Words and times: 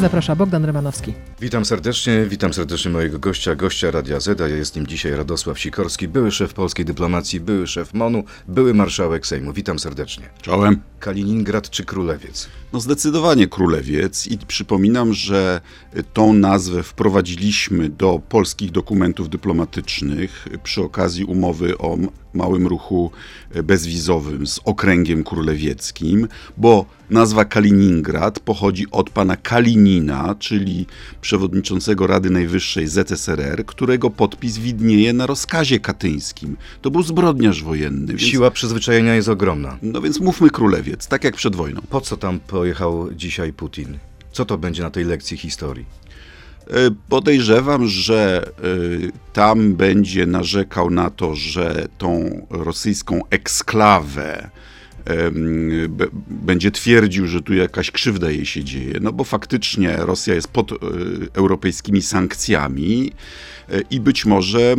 Zaprasza 0.00 0.36
Bogdan 0.36 0.64
Rymanowski. 0.64 1.14
Witam 1.40 1.64
serdecznie, 1.64 2.26
witam 2.28 2.54
serdecznie 2.54 2.90
mojego 2.90 3.18
gościa, 3.18 3.54
gościa 3.54 3.90
Radia 3.90 4.20
Z, 4.20 4.40
a 4.40 4.48
ja 4.48 4.56
jest 4.56 4.76
nim 4.76 4.86
dzisiaj 4.86 5.12
Radosław 5.12 5.58
Sikorski, 5.58 6.08
były 6.08 6.30
szef 6.30 6.54
polskiej 6.54 6.84
dyplomacji, 6.84 7.40
były 7.40 7.66
szef 7.66 7.94
MONU, 7.94 8.24
były 8.48 8.74
marszałek 8.74 9.26
Sejmu. 9.26 9.52
Witam 9.52 9.78
serdecznie. 9.78 10.30
Czołem. 10.42 10.80
Kaliningrad 11.00 11.70
czy 11.70 11.84
Królewiec? 11.84 12.48
No 12.72 12.80
zdecydowanie 12.80 13.46
Królewiec 13.46 14.26
i 14.26 14.38
przypominam, 14.38 15.14
że 15.14 15.60
tą 16.12 16.32
nazwę 16.32 16.82
wprowadziliśmy 16.82 17.88
do 17.88 18.20
polskich 18.28 18.70
dokumentów 18.70 19.28
dyplomatycznych 19.28 20.48
przy 20.62 20.82
okazji 20.82 21.24
umowy 21.24 21.78
o 21.78 21.98
małym 22.38 22.66
ruchu 22.66 23.10
bezwizowym 23.64 24.46
z 24.46 24.60
okręgiem 24.64 25.24
królewieckim, 25.24 26.28
bo 26.56 26.86
nazwa 27.10 27.44
Kaliningrad 27.44 28.40
pochodzi 28.40 28.86
od 28.90 29.10
pana 29.10 29.36
Kalinina, 29.36 30.34
czyli 30.38 30.86
przewodniczącego 31.20 32.06
Rady 32.06 32.30
Najwyższej 32.30 32.88
ZSRR, 32.88 33.66
którego 33.66 34.10
podpis 34.10 34.58
widnieje 34.58 35.12
na 35.12 35.26
rozkazie 35.26 35.80
katyńskim. 35.80 36.56
To 36.82 36.90
był 36.90 37.02
zbrodniarz 37.02 37.62
wojenny. 37.62 38.06
Więc... 38.06 38.22
Siła 38.22 38.50
przyzwyczajenia 38.50 39.14
jest 39.14 39.28
ogromna. 39.28 39.78
No 39.82 40.00
więc 40.00 40.20
mówmy 40.20 40.50
Królewiec, 40.50 41.06
tak 41.06 41.24
jak 41.24 41.36
przed 41.36 41.56
wojną. 41.56 41.80
Po 41.90 42.00
co 42.00 42.16
tam 42.16 42.40
pojechał 42.40 43.14
dzisiaj 43.14 43.52
Putin? 43.52 43.98
Co 44.32 44.44
to 44.44 44.58
będzie 44.58 44.82
na 44.82 44.90
tej 44.90 45.04
lekcji 45.04 45.36
historii? 45.36 45.86
Podejrzewam, 47.08 47.86
że 47.86 48.50
tam 49.32 49.74
będzie 49.74 50.26
narzekał 50.26 50.90
na 50.90 51.10
to, 51.10 51.34
że 51.34 51.88
tą 51.98 52.46
rosyjską 52.50 53.20
eksklawę 53.30 54.50
będzie 56.30 56.70
twierdził, 56.70 57.26
że 57.26 57.42
tu 57.42 57.54
jakaś 57.54 57.90
krzywda 57.90 58.30
jej 58.30 58.46
się 58.46 58.64
dzieje, 58.64 58.94
no 59.00 59.12
bo 59.12 59.24
faktycznie 59.24 59.96
Rosja 59.96 60.34
jest 60.34 60.48
pod 60.48 60.72
europejskimi 61.34 62.02
sankcjami 62.02 63.12
i 63.90 64.00
być 64.00 64.26
może 64.26 64.74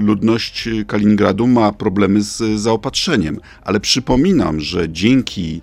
ludność 0.00 0.68
Kaliningradu 0.86 1.46
ma 1.46 1.72
problemy 1.72 2.22
z 2.22 2.60
zaopatrzeniem. 2.60 3.40
Ale 3.62 3.80
przypominam, 3.80 4.60
że 4.60 4.90
dzięki 4.90 5.60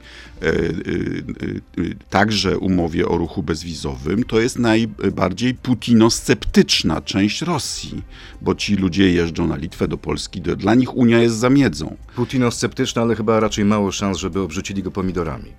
także 2.10 2.58
umowie 2.58 3.08
o 3.08 3.18
ruchu 3.18 3.44
bezwizowym, 3.44 4.24
to 4.24 4.40
jest 4.40 4.60
najbardziej 4.60 5.56
putinosceptyczna 5.56 7.02
część 7.02 7.42
Rosji, 7.42 8.02
bo 8.42 8.56
ci 8.56 8.76
ludzie 8.76 9.12
jeżdżą 9.12 9.48
na 9.48 9.56
Litwę, 9.56 9.88
do 9.88 9.98
Polski, 9.98 10.42
dla 10.42 10.76
nich 10.76 10.96
Unia 10.96 11.20
jest 11.20 11.36
zamiedzą. 11.36 11.98
Putinosceptyczna, 12.16 13.02
ale 13.02 13.16
chyba 13.16 13.40
raczej 13.40 13.66
mało 13.66 13.92
szans, 13.92 14.18
żeby 14.18 14.40
obrzucili 14.40 14.84
go 14.84 14.92
pomidorami. 14.92 15.52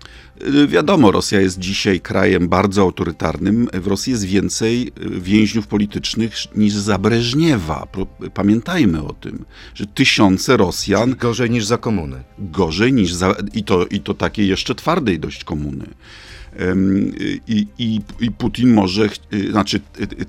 Wiadomo, 0.68 1.10
Rosja 1.10 1.40
jest 1.40 1.58
dzisiaj 1.58 2.00
krajem 2.00 2.48
bardzo 2.48 2.82
autorytarnym. 2.82 3.68
W 3.72 3.86
Rosji 3.86 4.10
jest 4.10 4.24
więcej 4.24 4.92
więźniów 5.20 5.66
politycznych 5.66 6.34
niż 6.56 6.74
za 6.74 6.98
Breżniewa. 6.98 7.88
Pamiętajmy 8.34 9.02
o 9.02 9.12
tym, 9.12 9.44
że 9.74 9.86
tysiące 9.86 10.56
Rosjan... 10.56 11.14
Gorzej 11.18 11.50
niż 11.50 11.64
za 11.64 11.78
komuny. 11.78 12.24
Gorzej 12.38 12.92
niż 12.92 13.12
za... 13.12 13.34
I 13.54 13.64
to, 13.64 13.86
i 13.86 14.00
to 14.00 14.14
takie 14.14 14.46
jeszcze 14.46 14.73
twardej 14.74 15.18
dość 15.18 15.44
komuny. 15.44 15.86
I, 17.46 17.66
i, 17.78 18.00
I, 18.20 18.30
Putin 18.30 18.74
może, 18.74 19.08
znaczy 19.50 19.80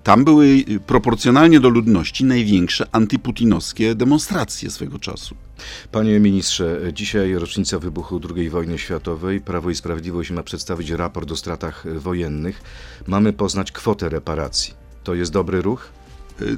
tam 0.04 0.24
były 0.24 0.64
proporcjonalnie 0.88 1.60
do 1.60 1.70
ludności 1.70 2.24
największe 2.24 2.88
antyputinowskie 2.92 3.96
demonstracje 3.96 4.72
swego 4.72 5.00
czasu. 5.00 5.36
Panie 5.92 6.20
ministrze, 6.20 6.82
dzisiaj 6.94 7.34
rocznica 7.34 7.80
wybuchu 7.80 8.22
II 8.36 8.50
wojny 8.50 8.78
światowej. 8.78 9.42
Prawo 9.42 9.70
i 9.70 9.76
Sprawiedliwość 9.76 10.32
ma 10.32 10.44
przedstawić 10.44 10.90
raport 10.90 11.32
o 11.32 11.36
stratach 11.36 11.86
wojennych. 12.00 12.62
Mamy 13.08 13.34
poznać 13.34 13.72
kwotę 13.72 14.10
reparacji. 14.10 14.74
To 15.04 15.14
jest 15.16 15.32
dobry 15.32 15.62
ruch? 15.62 15.90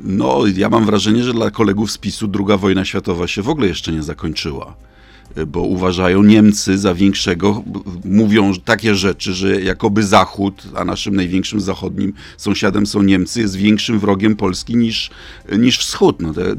No, 0.04 0.44
ja 0.56 0.70
mam 0.70 0.86
wrażenie, 0.86 1.24
że 1.24 1.34
dla 1.34 1.52
kolegów 1.52 1.92
z 1.92 1.98
PiSu 1.98 2.30
II 2.36 2.58
wojna 2.58 2.86
światowa 2.86 3.28
się 3.28 3.42
w 3.42 3.50
ogóle 3.50 3.68
jeszcze 3.68 3.92
nie 3.92 4.04
zakończyła 4.04 4.76
bo 5.46 5.62
uważają 5.62 6.24
Niemcy 6.24 6.78
za 6.78 6.94
większego, 6.94 7.64
mówią 8.06 8.54
takie 8.66 8.96
rzeczy, 8.96 9.34
że 9.34 9.62
jakoby 9.62 10.04
Zachód, 10.04 10.64
a 10.76 10.86
naszym 10.86 11.16
największym 11.16 11.62
zachodnim 11.62 12.14
sąsiadem 12.38 12.86
są 12.86 13.02
Niemcy, 13.02 13.42
jest 13.42 13.56
większym 13.56 14.00
wrogiem 14.00 14.36
Polski 14.36 14.76
niż, 14.76 15.10
niż 15.58 15.80
Wschód. 15.80 16.22
No, 16.22 16.34
te, 16.34 16.52
e, 16.52 16.56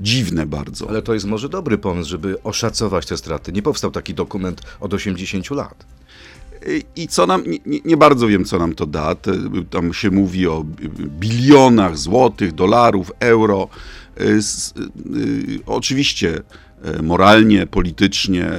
dziwne 0.00 0.46
bardzo. 0.46 0.88
Ale 0.88 1.02
to 1.02 1.14
jest 1.14 1.26
może 1.26 1.48
dobry 1.48 1.78
pomysł, 1.78 2.10
żeby 2.10 2.42
oszacować 2.42 3.06
te 3.06 3.16
straty. 3.16 3.52
Nie 3.52 3.62
powstał 3.62 3.90
taki 3.90 4.14
dokument 4.14 4.62
od 4.80 4.94
80 4.94 5.50
lat. 5.50 5.84
I 6.96 7.08
co 7.08 7.26
nam, 7.26 7.44
nie, 7.66 7.80
nie, 7.84 7.96
bardzo 7.96 8.26
wiem, 8.26 8.44
co 8.44 8.58
nam 8.58 8.74
to 8.74 8.86
da. 8.86 9.16
Tam 9.70 9.94
się 9.94 10.10
mówi 10.10 10.46
o 10.46 10.64
bilionach 11.20 11.98
złotych, 11.98 12.52
dolarów, 12.52 13.12
euro. 13.20 13.68
Oczywiście 15.66 16.42
moralnie, 17.02 17.66
politycznie 17.66 18.50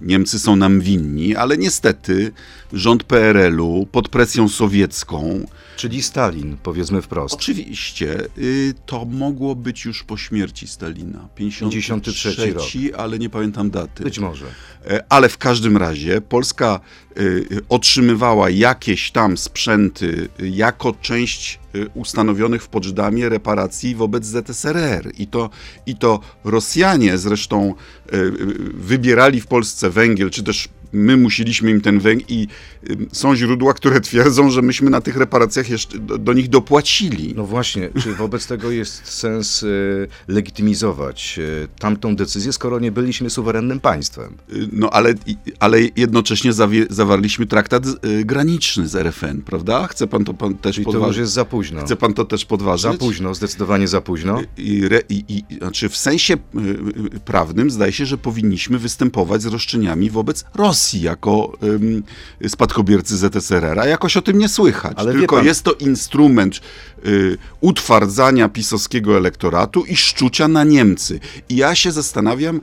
Niemcy 0.00 0.38
są 0.38 0.56
nam 0.56 0.80
winni, 0.80 1.36
ale 1.36 1.58
niestety 1.58 2.32
rząd 2.72 3.04
PRL-u 3.04 3.86
pod 3.86 4.08
presją 4.08 4.48
sowiecką. 4.48 5.46
Czyli 5.76 6.02
Stalin, 6.02 6.56
powiedzmy 6.62 7.02
wprost. 7.02 7.34
Oczywiście, 7.34 8.18
to 8.86 9.04
mogło 9.04 9.54
być 9.54 9.84
już 9.84 10.04
po 10.04 10.16
śmierci 10.16 10.68
Stalina. 10.68 11.28
53 11.34 12.52
rok. 12.54 12.64
ale 12.96 13.18
nie 13.18 13.30
pamiętam 13.30 13.70
daty. 13.70 14.04
Być 14.04 14.18
może. 14.18 14.44
Ale 15.08 15.28
w 15.28 15.38
każdym 15.38 15.76
razie 15.76 16.20
Polska 16.20 16.80
otrzymywała 17.68 18.50
jakieś 18.50 19.10
tam 19.10 19.36
sprzęty 19.36 20.28
jako 20.38 20.92
część 20.92 21.58
ustanowionych 21.94 22.62
w 22.62 22.68
Poczdamie 22.68 23.28
reparacji 23.28 23.94
wobec 23.94 24.24
ZSRR. 24.24 25.12
I 25.18 25.26
to, 25.26 25.50
I 25.86 25.96
to 25.96 26.20
Rosjanie 26.44 27.18
zresztą 27.18 27.74
wybierali 28.74 29.40
w 29.40 29.46
Polsce 29.46 29.90
węgiel, 29.90 30.30
czy 30.30 30.42
też 30.42 30.68
my 30.94 31.16
musieliśmy 31.16 31.70
im 31.70 31.80
ten 31.80 31.98
węgiel 32.00 32.24
i 32.28 32.48
są 33.12 33.36
źródła, 33.36 33.74
które 33.74 34.00
twierdzą, 34.00 34.50
że 34.50 34.62
myśmy 34.62 34.90
na 34.90 35.00
tych 35.00 35.16
reparacjach 35.16 35.70
jeszcze 35.70 35.98
do, 35.98 36.18
do 36.18 36.32
nich 36.32 36.48
dopłacili. 36.48 37.34
No 37.36 37.46
właśnie, 37.46 37.90
czy 38.02 38.14
wobec 38.14 38.46
tego 38.46 38.70
jest 38.70 39.06
sens 39.06 39.62
y, 39.62 40.08
legitymizować 40.28 41.38
y, 41.38 41.68
tamtą 41.78 42.16
decyzję, 42.16 42.52
skoro 42.52 42.78
nie 42.78 42.92
byliśmy 42.92 43.30
suwerennym 43.30 43.80
państwem? 43.80 44.36
No 44.72 44.90
ale, 44.90 45.14
ale 45.60 45.78
jednocześnie 45.96 46.52
zawie, 46.52 46.86
zawarliśmy 46.90 47.46
traktat 47.46 47.86
y, 47.86 48.24
graniczny 48.24 48.88
z 48.88 48.94
RFN, 48.96 49.42
prawda? 49.42 49.86
Chce 49.86 50.06
pan 50.06 50.24
to 50.24 50.34
pan 50.34 50.54
też 50.54 50.74
Czyli 50.74 50.84
podważyć? 50.84 51.04
to 51.04 51.08
już 51.08 51.16
jest 51.16 51.32
za 51.32 51.44
późno. 51.44 51.80
Chce 51.80 51.96
pan 51.96 52.14
to 52.14 52.24
też 52.24 52.44
podważyć? 52.44 52.82
Za 52.82 52.98
późno, 52.98 53.34
zdecydowanie 53.34 53.88
za 53.88 54.00
późno. 54.00 54.42
I, 54.58 54.88
i, 55.08 55.24
i, 55.28 55.58
znaczy 55.58 55.88
w 55.88 55.96
sensie 55.96 56.36
prawnym 57.24 57.70
zdaje 57.70 57.92
się, 57.92 58.06
że 58.06 58.18
powinniśmy 58.18 58.78
występować 58.78 59.42
z 59.42 59.46
roszczeniami 59.46 60.10
wobec 60.10 60.44
Rosji 60.54 60.83
jako 60.92 61.52
ym, 61.62 62.02
spadkobiercy 62.48 63.16
ZSRR, 63.16 63.80
a 63.80 63.86
jakoś 63.86 64.16
o 64.16 64.22
tym 64.22 64.38
nie 64.38 64.48
słychać. 64.48 64.92
Ale 64.96 65.12
Tylko 65.12 65.36
pan... 65.36 65.46
jest 65.46 65.62
to 65.62 65.72
instrument 65.72 66.60
y, 67.06 67.38
utwardzania 67.60 68.48
pisowskiego 68.48 69.16
elektoratu 69.16 69.84
i 69.84 69.96
szczucia 69.96 70.48
na 70.48 70.64
Niemcy. 70.64 71.20
I 71.48 71.56
ja 71.56 71.74
się 71.74 71.92
zastanawiam, 71.92 72.60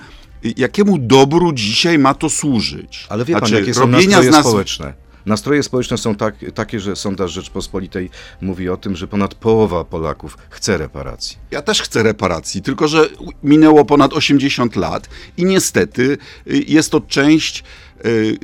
jakiemu 0.57 0.97
dobru 0.97 1.53
dzisiaj 1.53 1.99
ma 1.99 2.13
to 2.13 2.29
służyć. 2.29 3.05
Ale 3.09 3.25
wie 3.25 3.33
pan, 3.33 3.39
znaczy, 3.39 3.55
jakie 3.55 3.73
są 3.73 3.87
nastroje 3.87 4.31
nas... 4.31 4.45
społeczne? 4.45 4.93
Nastroje 5.25 5.63
społeczne 5.63 5.97
są 5.97 6.15
tak, 6.15 6.35
takie, 6.55 6.79
że 6.79 6.95
sondaż 6.95 7.31
Rzeczpospolitej 7.31 8.09
mówi 8.41 8.69
o 8.69 8.77
tym, 8.77 8.95
że 8.95 9.07
ponad 9.07 9.35
połowa 9.35 9.83
Polaków 9.83 10.37
chce 10.49 10.77
reparacji. 10.77 11.37
Ja 11.51 11.61
też 11.61 11.81
chcę 11.81 12.03
reparacji, 12.03 12.61
tylko 12.61 12.87
że 12.87 13.09
minęło 13.43 13.85
ponad 13.85 14.13
80 14.13 14.75
lat 14.75 15.09
i 15.37 15.45
niestety 15.45 16.17
y, 16.47 16.63
jest 16.67 16.91
to 16.91 17.01
część 17.01 17.59
y, 17.59 17.63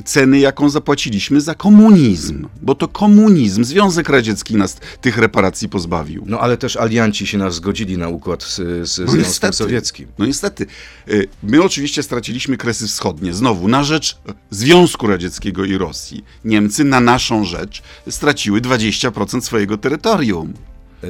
ceny, 0.06 0.40
jaką 0.40 0.70
zapłaciliśmy 0.70 1.42
za 1.42 1.56
komunizm, 1.56 2.48
bo 2.62 2.76
to 2.76 2.88
komunizm, 2.88 3.64
Związek 3.64 4.10
Radziecki 4.10 4.56
nas 4.56 4.78
tych 5.02 5.18
reparacji 5.18 5.70
pozbawił. 5.70 6.24
No 6.28 6.40
ale 6.40 6.58
też 6.58 6.78
alianci 6.78 7.28
się 7.28 7.38
nas 7.38 7.56
zgodzili 7.56 7.98
na 7.98 8.08
układ 8.08 8.44
z, 8.44 8.56
z 8.56 8.60
no 8.60 8.84
Związkiem 8.86 9.20
niestety, 9.20 9.54
Sowieckim. 9.54 10.08
No 10.18 10.26
niestety. 10.26 10.66
Y, 11.10 11.28
my 11.44 11.64
oczywiście 11.64 12.04
straciliśmy 12.04 12.58
Kresy 12.58 12.88
Wschodnie, 12.88 13.34
znowu 13.34 13.68
na 13.68 13.84
rzecz 13.84 14.18
Związku 14.50 15.08
Radzieckiego 15.08 15.66
i 15.66 15.78
Rosji. 15.78 16.24
Niemcy 16.46 16.84
na 16.84 17.00
naszą 17.00 17.46
rzecz 17.46 17.84
straciły 18.10 18.62
20% 18.62 19.42
swojego 19.42 19.78
terytorium. 19.78 20.54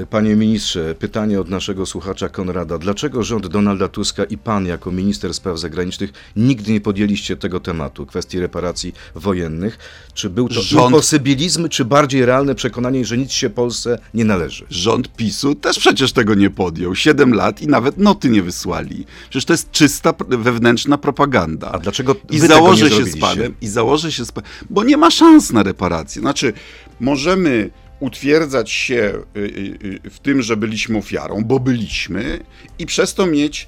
Panie 0.10 0.36
ministrze, 0.36 0.96
pytanie 0.96 1.42
od 1.42 1.50
naszego 1.50 1.86
słuchacza 1.86 2.30
Konrada. 2.30 2.78
Dlaczego 2.78 3.24
rząd 3.24 3.48
Donalda 3.48 3.88
Tuska 3.88 4.24
i 4.24 4.38
pan 4.38 4.66
jako 4.66 4.92
minister 4.92 5.34
spraw 5.34 5.60
zagranicznych 5.60 6.14
nigdy 6.36 6.72
nie 6.72 6.82
podjęliście 6.82 7.36
tego 7.36 7.60
tematu, 7.60 8.06
kwestii 8.06 8.40
reparacji 8.40 8.94
wojennych? 9.16 9.78
Czy 10.14 10.30
był 10.30 10.50
to 10.50 10.62
Rząd- 10.62 10.86
imposybilizm, 10.86 11.70
czy 11.70 11.86
bardziej 11.86 12.26
realne 12.26 12.56
przekonanie, 12.56 13.06
że 13.06 13.18
nic 13.18 13.32
się 13.32 13.50
Polsce 13.50 14.00
nie 14.14 14.26
należy? 14.26 14.66
Rząd 14.70 15.16
PiSu 15.16 15.56
też 15.56 15.80
przecież 15.80 16.12
tego 16.14 16.34
nie 16.36 16.50
podjął. 16.50 16.96
Siedem 16.96 17.34
lat 17.34 17.62
i 17.62 17.68
nawet 17.68 17.98
noty 17.98 18.30
nie 18.30 18.42
wysłali. 18.42 19.06
Przecież 19.30 19.46
to 19.46 19.54
jest 19.54 19.72
czysta 19.72 20.14
wewnętrzna 20.28 20.98
propaganda. 20.98 21.72
A 21.72 21.80
dlaczego 21.80 22.16
I 22.30 22.40
założę 22.40 22.90
się 22.90 23.06
z 23.06 23.20
panem, 23.20 23.54
i 23.62 23.68
założę 23.68 24.12
się 24.12 24.26
z 24.26 24.32
panem, 24.32 24.50
bo 24.70 24.84
nie 24.84 24.98
ma 24.98 25.12
szans 25.12 25.52
na 25.52 25.64
reparacje. 25.64 26.22
Znaczy, 26.22 26.54
możemy 27.00 27.70
utwierdzać 28.00 28.72
się 28.72 28.96
y, 29.38 29.40
y, 29.40 30.00
y, 30.06 30.10
w 30.10 30.20
tym, 30.20 30.42
że 30.42 30.58
byliśmy 30.58 30.98
ofiarą, 30.98 31.44
bo 31.46 31.60
byliśmy, 31.60 32.40
i 32.80 32.86
przez 32.86 33.14
to 33.14 33.26
mieć 33.26 33.68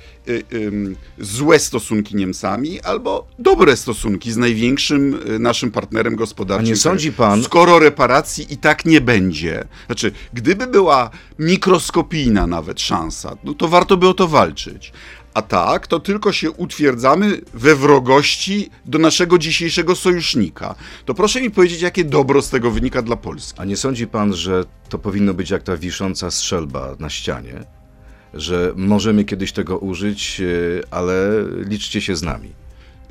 złe 1.19 1.59
stosunki 1.59 2.15
Niemcami 2.15 2.81
albo 2.81 3.27
dobre 3.39 3.77
stosunki 3.77 4.31
z 4.31 4.37
największym 4.37 5.19
naszym 5.39 5.71
partnerem 5.71 6.15
gospodarczym. 6.15 6.65
A 6.65 6.69
nie 6.69 6.75
sądzi 6.75 7.11
pan- 7.11 7.43
Skoro 7.43 7.79
reparacji 7.79 8.53
i 8.53 8.57
tak 8.57 8.85
nie 8.85 9.01
będzie. 9.01 9.63
Znaczy, 9.85 10.11
gdyby 10.33 10.67
była 10.67 11.09
mikroskopijna 11.39 12.47
nawet 12.47 12.81
szansa, 12.81 13.37
no 13.43 13.53
to 13.53 13.67
warto 13.67 13.97
by 13.97 14.07
o 14.07 14.13
to 14.13 14.27
walczyć. 14.27 14.91
A 15.39 15.41
tak, 15.41 15.87
to 15.87 15.99
tylko 15.99 16.31
się 16.31 16.51
utwierdzamy 16.51 17.41
we 17.53 17.75
wrogości 17.75 18.69
do 18.85 18.99
naszego 18.99 19.37
dzisiejszego 19.37 19.95
sojusznika. 19.95 20.75
To 21.05 21.13
proszę 21.13 21.41
mi 21.41 21.51
powiedzieć, 21.51 21.81
jakie 21.81 22.05
dobro 22.05 22.41
z 22.41 22.49
tego 22.49 22.71
wynika 22.71 23.01
dla 23.01 23.15
Polski. 23.15 23.59
A 23.61 23.65
nie 23.65 23.77
sądzi 23.77 24.07
pan, 24.07 24.33
że 24.33 24.63
to 24.89 24.99
powinno 24.99 25.33
być 25.33 25.49
jak 25.49 25.63
ta 25.63 25.77
wisząca 25.77 26.31
strzelba 26.31 26.95
na 26.99 27.09
ścianie? 27.09 27.53
Że 28.33 28.73
możemy 28.75 29.25
kiedyś 29.25 29.51
tego 29.51 29.77
użyć, 29.77 30.39
yy, 30.39 30.83
ale 30.91 31.45
liczcie 31.69 32.01
się 32.01 32.15
z 32.15 32.23
nami. 32.23 32.53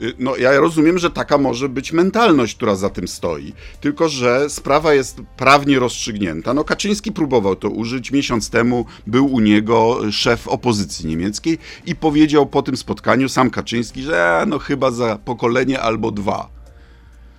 Y, 0.03 0.15
No, 0.19 0.37
ja 0.37 0.61
rozumiem, 0.61 0.99
że 0.99 1.11
taka 1.11 1.39
może 1.39 1.69
być 1.69 1.93
mentalność, 1.93 2.55
która 2.56 2.75
za 2.75 2.91
tym 2.91 3.09
stoi. 3.09 3.53
Tylko, 3.81 4.09
że 4.09 4.50
sprawa 4.50 4.95
jest 4.95 5.21
prawnie 5.37 5.79
rozstrzygnięta. 5.79 6.55
No, 6.55 6.65
Kaczyński 6.65 7.12
próbował 7.12 7.56
to 7.56 7.69
użyć. 7.69 8.12
Miesiąc 8.12 8.50
temu 8.50 8.85
był 9.06 9.27
u 9.27 9.41
niego 9.41 10.00
szef 10.11 10.49
opozycji 10.49 11.06
niemieckiej 11.06 11.59
i 11.87 11.95
powiedział 11.97 12.47
po 12.47 12.62
tym 12.62 12.77
spotkaniu 12.77 13.29
sam 13.29 13.50
Kaczyński, 13.50 14.03
że 14.03 14.45
no 14.49 14.59
chyba 14.59 14.91
za 14.91 15.19
pokolenie 15.25 15.81
albo 15.81 16.11
dwa. 16.11 16.49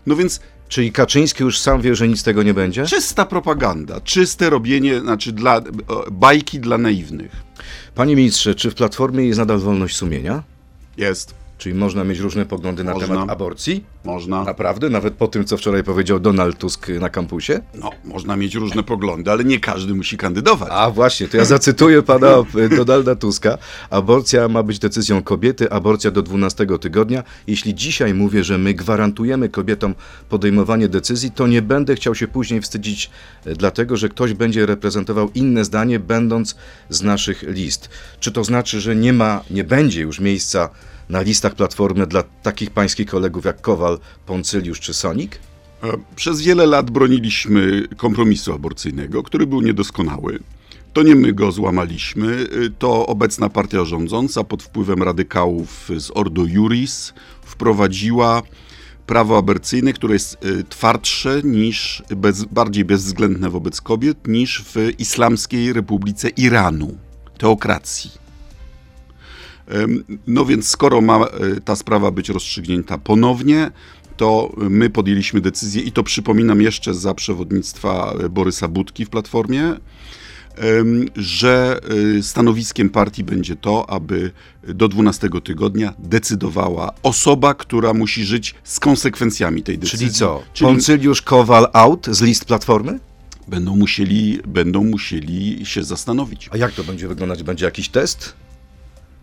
No 0.06 0.16
więc 0.16 0.40
Czyli 0.70 0.92
Kaczyński 0.92 1.44
już 1.44 1.60
sam 1.60 1.82
wie, 1.82 1.96
że 1.96 2.08
nic 2.08 2.20
z 2.20 2.24
tego 2.24 2.44
nie 2.44 2.54
będzie? 2.54 2.86
czysta 2.86 3.26
propaganda, 3.26 4.02
czyste 4.02 4.50
robienie, 4.50 5.00
znaczy 5.00 5.32
dla, 5.32 5.58
e, 5.58 5.62
bajki 6.12 6.60
dla 6.60 6.78
naiwnych. 6.78 7.32
Panie 7.96 8.16
ministrze, 8.16 8.56
czy 8.56 8.72
w 8.72 8.76
Platformie 8.76 9.26
jest 9.26 9.40
nadal 9.40 9.60
wolność 9.60 9.96
sumienia? 9.96 10.44
Jest, 10.98 11.36
Czyli 11.60 11.76
można 11.76 12.04
mieć 12.04 12.20
różne 12.20 12.46
poglądy 12.46 12.84
na 12.84 12.94
Można. 12.94 13.08
temat 13.08 13.30
aborcji? 13.30 13.84
można. 14.04 14.44
Naprawdę? 14.44 14.90
Nawet 14.90 15.14
po 15.14 15.28
tym, 15.28 15.46
co 15.46 15.58
wczoraj 15.58 15.84
powiedział 15.84 16.20
Donald 16.20 16.58
Tusk 16.58 16.88
na 16.90 17.10
kampusie? 17.10 17.62
No, 17.74 17.90
można 18.06 18.36
mieć 18.36 18.56
różne 18.56 18.84
poglądy, 18.84 19.32
ale 19.32 19.44
nie 19.44 19.60
każdy 19.60 19.94
musi 19.94 20.18
kandydować. 20.18 20.70
A 20.72 20.92
właśnie, 20.92 21.28
to 21.28 21.38
ja 21.38 21.46
zacytuję 21.46 22.04
pana 22.04 22.28
e, 22.28 22.70
Donalda 22.76 23.16
Tuska. 23.16 23.58
Aborcja 23.90 24.48
ma 24.48 24.64
być 24.64 24.80
decyzją 24.80 25.24
kobiety, 25.24 25.72
aborcja 25.72 26.12
do 26.12 26.22
12 26.22 26.68
tygodnia. 26.82 27.24
Jeśli 27.48 27.76
dzisiaj 27.76 28.14
mówię, 28.14 28.44
że 28.44 28.58
my 28.58 28.74
gwarantujemy 28.74 29.50
kobietom 29.50 29.96
podejmowanie 30.30 30.88
decyzji, 30.88 31.32
to 31.32 31.48
nie 31.48 31.62
będę 31.62 31.96
chciał 31.96 32.16
się 32.16 32.28
później 32.28 32.62
wstydzić, 32.62 33.10
e, 33.46 33.54
dlatego 33.56 33.98
że 33.98 34.10
ktoś 34.10 34.34
będzie 34.34 34.66
reprezentował 34.66 35.30
inne 35.36 35.66
zdanie, 35.66 36.00
będąc 36.00 36.56
z 36.90 37.02
naszych 37.02 37.44
list. 37.44 37.90
Czy 38.20 38.32
to 38.32 38.44
znaczy, 38.44 38.82
że 38.82 38.96
nie 38.96 39.14
ma, 39.14 39.44
nie 39.50 39.64
będzie 39.64 40.02
już 40.02 40.20
miejsca 40.20 40.70
na 41.10 41.22
listach 41.22 41.56
Platformy 41.56 42.08
dla 42.08 42.24
takich 42.24 42.72
pańskich 42.72 43.08
kolegów 43.08 43.46
jak 43.46 43.62
Kowal, 43.62 44.00
Poncyliusz 44.26 44.80
czy 44.80 44.94
Sonik? 44.94 45.40
E, 45.84 45.88
Przez 46.16 46.42
wiele 46.42 46.66
lat 46.66 46.92
broniliśmy 46.92 47.88
kompromisu 47.98 48.54
aborcyjnego, 48.54 49.24
który 49.24 49.48
był 49.48 49.62
niedoskonały. 49.62 50.40
To 50.94 51.04
nie 51.04 51.16
my 51.16 51.34
go 51.34 51.52
złamaliśmy, 51.52 52.48
to 52.80 53.08
obecna 53.08 53.50
partia 53.50 53.86
rządząca 53.86 54.44
pod 54.44 54.64
wpływem 54.64 55.04
radykałów 55.04 55.90
z 55.98 56.12
Ordo 56.16 56.46
Juris 56.46 57.14
wprowadziła 57.42 58.42
prawo 59.06 59.38
aborcyjne, 59.38 59.94
które 59.94 60.14
jest 60.14 60.46
y, 60.46 60.64
twardsze 60.64 61.42
niż, 61.44 62.04
bez, 62.18 62.46
bardziej 62.46 62.86
bezwzględne 62.86 63.50
wobec 63.50 63.82
kobiet 63.82 64.28
niż 64.28 64.64
w 64.64 65.00
Islamskiej 65.00 65.74
Republice 65.74 66.30
Iranu, 66.30 66.98
teokracji. 67.38 68.12
No 70.28 70.46
więc 70.46 70.68
skoro 70.68 71.02
ma 71.02 71.26
e, 71.26 71.62
ta 71.62 71.76
sprawa 71.76 72.12
być 72.12 72.30
rozstrzygnięta 72.30 72.98
ponownie, 72.98 73.72
to 74.18 74.54
my 74.58 74.90
podjęliśmy 74.90 75.42
decyzję 75.42 75.82
i 75.82 75.92
to 75.92 76.04
przypominam 76.04 76.62
jeszcze 76.62 76.94
za 76.94 77.14
przewodnictwa 77.14 78.14
e, 78.24 78.30
Borysa 78.30 78.68
Budki 78.68 79.06
w 79.06 79.10
Platformie, 79.10 79.76
że 81.16 81.80
e, 82.18 82.24
stanowiskiem 82.24 82.90
partii 82.90 83.24
będzie 83.24 83.56
to, 83.56 83.90
aby 83.90 84.32
do 84.64 84.88
12 84.88 85.30
tygodnia 85.44 85.94
decydowała 86.00 86.94
osoba, 87.04 87.54
która 87.54 87.94
musi 87.94 88.24
żyć 88.24 88.56
z 88.64 88.80
konsekwencjami 88.80 89.64
tej 89.64 89.78
decyzji. 89.78 90.08
Czyli 90.08 90.20
co? 90.20 90.44
Czyli 90.54 90.70
Poncyliusz 90.72 91.22
Kowal 91.22 91.68
out 91.74 92.08
z 92.12 92.22
list 92.22 92.46
Platformy? 92.46 93.00
będą, 93.50 93.76
musieli, 93.76 94.40
będą 94.48 94.84
musieli 94.84 95.66
się 95.66 95.84
zastanowić. 95.84 96.50
A 96.52 96.58
jak 96.58 96.72
to 96.72 96.84
będzie 96.84 97.08
wyglądać? 97.08 97.44
Będzie 97.44 97.66
jakiś 97.66 97.90
test? 97.90 98.34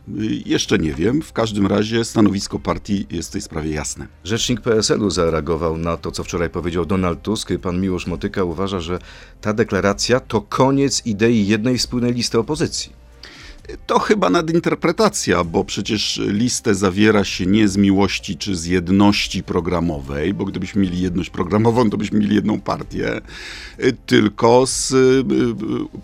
Y, 0.08 0.42
Jeszcze 0.46 0.78
nie 0.78 0.94
wiem, 0.94 1.22
w 1.22 1.32
każdym 1.32 1.66
razie 1.66 2.04
stanowisko 2.04 2.58
partii 2.58 3.06
jest 3.10 3.28
w 3.28 3.32
tej 3.32 3.40
sprawie 3.40 3.70
jasne. 3.70 4.06
Rzecznik 4.24 4.60
PSL-u 4.60 5.10
zareagował 5.10 5.76
na 5.76 5.96
to, 5.96 6.12
co 6.12 6.24
wczoraj 6.24 6.50
powiedział 6.50 6.86
Donald 6.86 7.22
Tusk. 7.22 7.52
Pan 7.62 7.80
Miłosz 7.80 8.06
Motyka 8.06 8.44
uważa, 8.44 8.80
że 8.80 8.98
ta 9.40 9.52
deklaracja 9.52 10.20
to 10.20 10.40
koniec 10.40 11.06
idei 11.06 11.46
jednej 11.46 11.78
wspólnej 11.78 12.12
listy 12.14 12.38
opozycji. 12.38 13.05
To 13.86 13.98
chyba 13.98 14.30
nadinterpretacja, 14.30 15.44
bo 15.44 15.64
przecież 15.64 16.20
listę 16.26 16.74
zawiera 16.74 17.24
się 17.24 17.46
nie 17.46 17.68
z 17.68 17.76
miłości 17.76 18.36
czy 18.36 18.56
z 18.56 18.64
jedności 18.64 19.42
programowej, 19.42 20.34
bo 20.34 20.44
gdybyśmy 20.44 20.82
mieli 20.82 21.00
jedność 21.00 21.30
programową, 21.30 21.90
to 21.90 21.96
byśmy 21.96 22.18
mieli 22.18 22.34
jedną 22.34 22.60
partię, 22.60 23.20
y, 23.80 23.96
tylko 24.06 24.66
z 24.66 24.92
y, 24.92 24.96
y, 24.96 25.24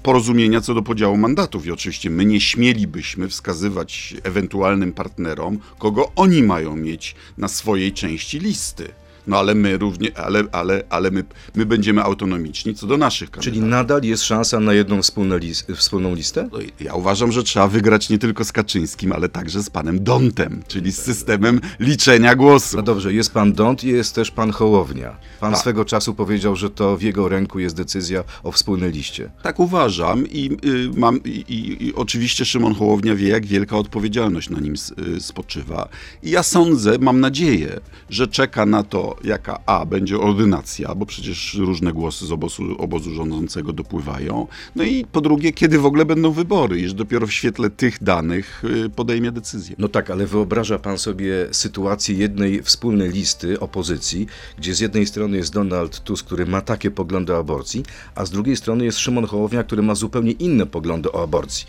porozumienia 0.03 0.61
co 0.61 0.75
do 0.75 0.83
podziału 0.83 1.17
mandatów. 1.17 1.67
I 1.67 1.71
oczywiście 1.71 2.11
my 2.11 2.25
nie 2.25 2.41
śmielibyśmy 2.41 3.29
wskazywać 3.29 4.15
ewentualnym 4.23 4.93
partnerom, 4.93 5.59
kogo 5.79 6.13
oni 6.17 6.43
mają 6.43 6.77
mieć 6.77 7.15
na 7.39 7.49
swojej 7.49 7.93
części 7.93 8.39
listy. 8.39 9.02
No 9.27 9.39
ale 9.39 9.55
my 9.55 9.79
równie, 9.79 10.19
ale, 10.19 10.43
ale, 10.53 10.83
ale 10.91 11.11
my, 11.11 11.25
my 11.55 11.67
będziemy 11.67 12.03
autonomiczni 12.03 12.75
co 12.75 12.87
do 12.87 12.97
naszych 12.97 13.31
kandydatów. 13.31 13.61
Czyli 13.61 13.71
nadal 13.71 14.03
jest 14.03 14.23
szansa 14.25 14.61
na 14.61 14.73
jedną 14.73 15.03
wspólną, 15.03 15.37
wspólną 15.77 16.15
listę? 16.15 16.49
No 16.53 16.59
Ja 16.81 16.95
uważam, 16.95 17.33
że 17.33 17.43
trzeba 17.43 17.69
wygrać 17.69 18.11
nie 18.11 18.19
tylko 18.19 18.45
z 18.45 18.53
Kaczyńskim, 18.53 19.13
ale 19.13 19.29
także 19.29 19.63
z 19.63 19.71
panem 19.71 20.05
Dontem, 20.05 20.63
czyli 20.69 20.93
z 20.93 20.99
systemem 20.99 21.61
liczenia 21.81 22.35
głosów. 22.37 22.75
No 22.75 22.83
dobrze, 22.83 23.13
jest 23.13 23.33
pan 23.33 23.53
Dąt 23.53 23.85
i 23.85 23.89
jest 23.89 24.15
też 24.15 24.31
pan 24.31 24.51
Hołownia. 24.53 25.17
Pan 25.41 25.53
Tak. 25.53 25.61
swego 25.61 25.85
czasu 25.85 26.15
powiedział, 26.15 26.57
że 26.57 26.71
to 26.71 26.97
w 26.97 27.03
jego 27.03 27.29
ręku 27.29 27.59
jest 27.59 27.77
decyzja 27.77 28.25
o 28.43 28.53
wspólnej 28.53 28.93
liście. 28.93 29.31
Tak 29.43 29.61
uważam 29.61 30.27
i, 30.27 30.51
y, 30.65 30.91
mam, 31.01 31.21
i, 31.25 31.29
i, 31.29 31.87
i 31.87 31.95
oczywiście 31.95 32.45
Szymon 32.45 32.75
Hołownia 32.75 33.15
wie, 33.15 33.29
jak 33.29 33.47
wielka 33.47 33.77
odpowiedzialność 33.77 34.51
na 34.51 34.61
nim 34.61 34.75
y, 35.17 35.21
spoczywa. 35.21 35.89
I 36.23 36.31
ja 36.31 36.43
sądzę, 36.43 36.99
mam 37.01 37.21
nadzieję, 37.21 37.81
że 38.11 38.27
czeka 38.29 38.67
na 38.67 38.83
to, 38.83 39.12
jaka 39.25 39.59
A 39.67 39.87
będzie 39.87 40.19
ordynacja, 40.19 40.95
bo 40.95 41.07
przecież 41.07 41.55
różne 41.55 41.93
głosy 41.93 42.27
z 42.27 42.33
obozu, 42.33 42.63
obozu 42.79 43.15
rządzącego 43.15 43.73
dopływają. 43.73 44.47
No 44.77 44.85
i 44.85 45.05
po 45.05 45.21
drugie, 45.21 45.53
kiedy 45.53 45.79
w 45.79 45.87
ogóle 45.87 46.05
będą 46.05 46.31
wybory, 46.31 46.81
i 46.81 46.89
że 46.89 46.95
dopiero 46.95 47.27
w 47.27 47.33
świetle 47.33 47.71
tych 47.71 48.03
danych 48.03 48.63
y, 48.65 48.91
podejmie 48.91 49.33
decyzję. 49.33 49.77
No 49.79 49.89
tak, 49.89 50.11
ale 50.11 50.27
wyobraża 50.27 50.79
pan 50.79 50.99
sobie 50.99 51.49
sytuację 51.53 52.17
jednej 52.17 52.63
wspólnej 52.63 53.11
listy 53.11 53.61
opozycji, 53.61 54.27
gdzie 54.59 54.75
z 54.75 54.81
jednej 54.81 55.07
strony 55.07 55.37
jest 55.37 55.53
Donald 55.53 56.01
Tusk, 56.01 56.27
który 56.27 56.47
ma 56.47 56.61
takie 56.61 56.91
poglądy 56.91 57.35
o 57.35 57.39
aborcji, 57.39 57.83
a 58.15 58.25
z 58.25 58.31
drugiej 58.31 58.57
strony 58.57 58.85
jest 58.85 58.99
Szymon 58.99 59.27
Hołownia, 59.27 59.65
który 59.65 59.83
ma 59.83 59.95
zupełnie 59.95 60.33
inne 60.33 60.67
poglądy 60.67 61.13
o 61.13 61.23
aborcji. 61.23 61.67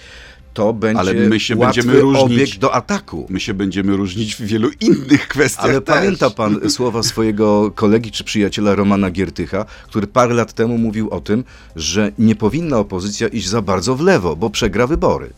To 0.53 0.73
będzie 0.73 0.99
Ale 0.99 1.13
my 1.13 1.39
się 1.39 1.55
będziemy 1.55 1.99
różnić. 1.99 2.57
do 2.57 2.73
ataku. 2.73 3.25
My 3.29 3.39
się 3.39 3.53
będziemy 3.53 3.95
różnić 3.95 4.35
w 4.35 4.41
wielu 4.41 4.69
innych 4.79 5.27
kwestiach. 5.27 5.65
Ale 5.65 5.81
też. 5.81 5.95
pamięta 5.95 6.29
pan 6.29 6.59
słowa 6.69 7.03
swojego 7.03 7.71
kolegi 7.71 8.11
czy 8.11 8.23
przyjaciela 8.23 8.75
Romana 8.75 9.11
Giertycha, 9.11 9.65
który 9.87 10.07
parę 10.07 10.33
lat 10.33 10.53
temu 10.53 10.77
mówił 10.77 11.09
o 11.09 11.21
tym, 11.21 11.43
że 11.75 12.11
nie 12.19 12.35
powinna 12.35 12.77
opozycja 12.77 13.27
iść 13.27 13.47
za 13.47 13.61
bardzo 13.61 13.95
w 13.95 14.01
lewo, 14.01 14.35
bo 14.35 14.49
przegra 14.49 14.87
wybory. 14.87 15.29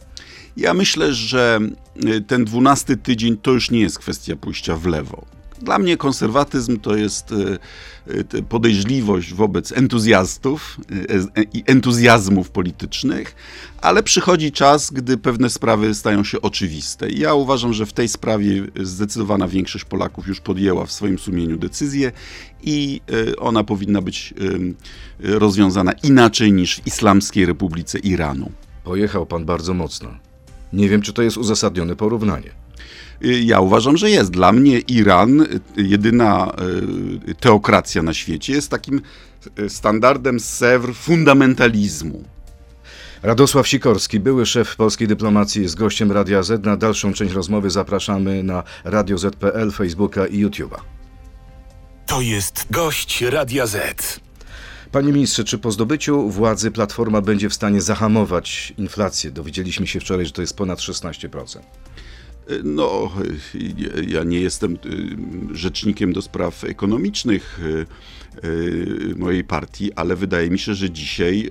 Ja 0.57 0.73
myślę, 0.73 1.13
że 1.13 1.59
y, 2.05 2.21
ten 2.21 2.45
dwunasty 2.45 2.97
tydzień 2.97 3.37
to 3.41 3.51
już 3.51 3.71
nie 3.71 3.79
jest 3.79 3.99
kwestia 3.99 4.35
pójścia 4.35 4.75
w 4.75 4.85
lewo. 4.85 5.25
Dla 5.61 5.79
mnie 5.79 5.97
konserwatyzm 5.97 6.79
to 6.79 6.95
jest 6.95 7.31
e, 7.31 8.41
podejrzliwość 8.41 9.33
wobec 9.33 9.71
entuzjastów 9.71 10.77
i 11.53 11.63
entuzjazmów 11.65 12.49
politycznych, 12.49 13.35
ale 13.81 14.03
przychodzi 14.03 14.51
czas, 14.51 14.91
gdy 14.91 15.17
pewne 15.17 15.49
sprawy 15.49 15.95
stają 15.95 16.23
się 16.23 16.41
oczywiste. 16.41 17.09
Ja 17.09 17.33
uważam, 17.33 17.73
że 17.73 17.85
w 17.85 17.93
tej 17.93 18.07
sprawie 18.07 18.63
zdecydowana 18.83 19.47
większość 19.47 19.85
Polaków 19.85 20.27
już 20.27 20.41
podjęła 20.41 20.85
w 20.85 20.91
swoim 20.91 21.19
sumieniu 21.19 21.57
decyzję 21.57 22.11
i 22.63 23.01
ona 23.37 23.63
powinna 23.63 24.01
być 24.01 24.33
rozwiązana 25.19 25.91
inaczej 25.91 26.53
niż 26.53 26.75
w 26.75 26.87
Islamskiej 26.87 27.45
Republice 27.45 27.99
Iranu. 27.99 28.51
Pojechał 28.83 29.25
pan 29.25 29.45
bardzo 29.45 29.73
mocno. 29.73 30.09
Nie 30.73 30.89
wiem, 30.89 31.01
czy 31.01 31.13
to 31.13 31.21
jest 31.21 31.37
uzasadnione 31.37 31.95
porównanie. 31.95 32.64
Y, 33.23 33.39
ja 33.39 33.59
uważam, 33.59 33.97
że 33.97 34.09
jest. 34.09 34.31
Dla 34.31 34.51
mnie 34.51 34.79
Iran, 34.79 35.41
y, 35.41 35.47
jedyna 35.77 36.51
y, 37.29 37.35
teokracja 37.35 38.03
na 38.03 38.13
świecie, 38.13 38.53
jest 38.53 38.69
takim 38.69 39.01
standardem 39.67 40.39
Sewr 40.39 40.95
fundamentalizmu. 40.95 42.23
Radosław 43.23 43.67
Sikorski, 43.67 44.19
były 44.19 44.45
szef 44.45 44.75
polskiej 44.75 45.07
dyplomacji, 45.07 45.61
jest 45.61 45.75
gościem 45.75 46.11
Radia 46.11 46.43
Z. 46.43 46.65
Na 46.65 46.77
dalszą 46.77 47.13
część 47.13 47.33
rozmowy 47.33 47.69
zapraszamy 47.69 48.43
na 48.43 48.63
Radio 48.83 49.17
Z.pl, 49.17 49.71
Facebooka 49.71 50.27
i 50.27 50.45
YouTube'a. 50.45 50.79
To 52.05 52.21
jest 52.21 52.65
gość 52.71 53.21
Radia 53.21 53.67
Z. 53.67 54.19
Panie 54.91 55.13
ministrze, 55.13 55.43
czy 55.43 55.57
po 55.57 55.71
zdobyciu 55.71 56.29
władzy 56.29 56.71
Platforma 56.71 57.21
będzie 57.21 57.49
w 57.49 57.53
stanie 57.53 57.81
zahamować 57.81 58.73
inflację? 58.77 59.31
Dowiedzieliśmy 59.31 59.87
się 59.87 59.99
wczoraj, 59.99 60.25
że 60.25 60.31
to 60.31 60.41
jest 60.41 60.57
ponad 60.57 60.79
16%. 60.79 61.59
No, 62.63 63.11
ja 64.07 64.23
nie 64.23 64.41
jestem 64.41 64.73
y, 64.73 64.77
rzecznikiem 65.57 66.13
do 66.13 66.21
spraw 66.21 66.63
ekonomicznych 66.63 67.59
y, 67.59 67.85
y, 68.47 69.15
mojej 69.17 69.43
partii, 69.43 69.93
ale 69.93 70.15
wydaje 70.15 70.49
mi 70.49 70.59
się, 70.59 70.73
że 70.73 70.91
dzisiaj 70.91 71.49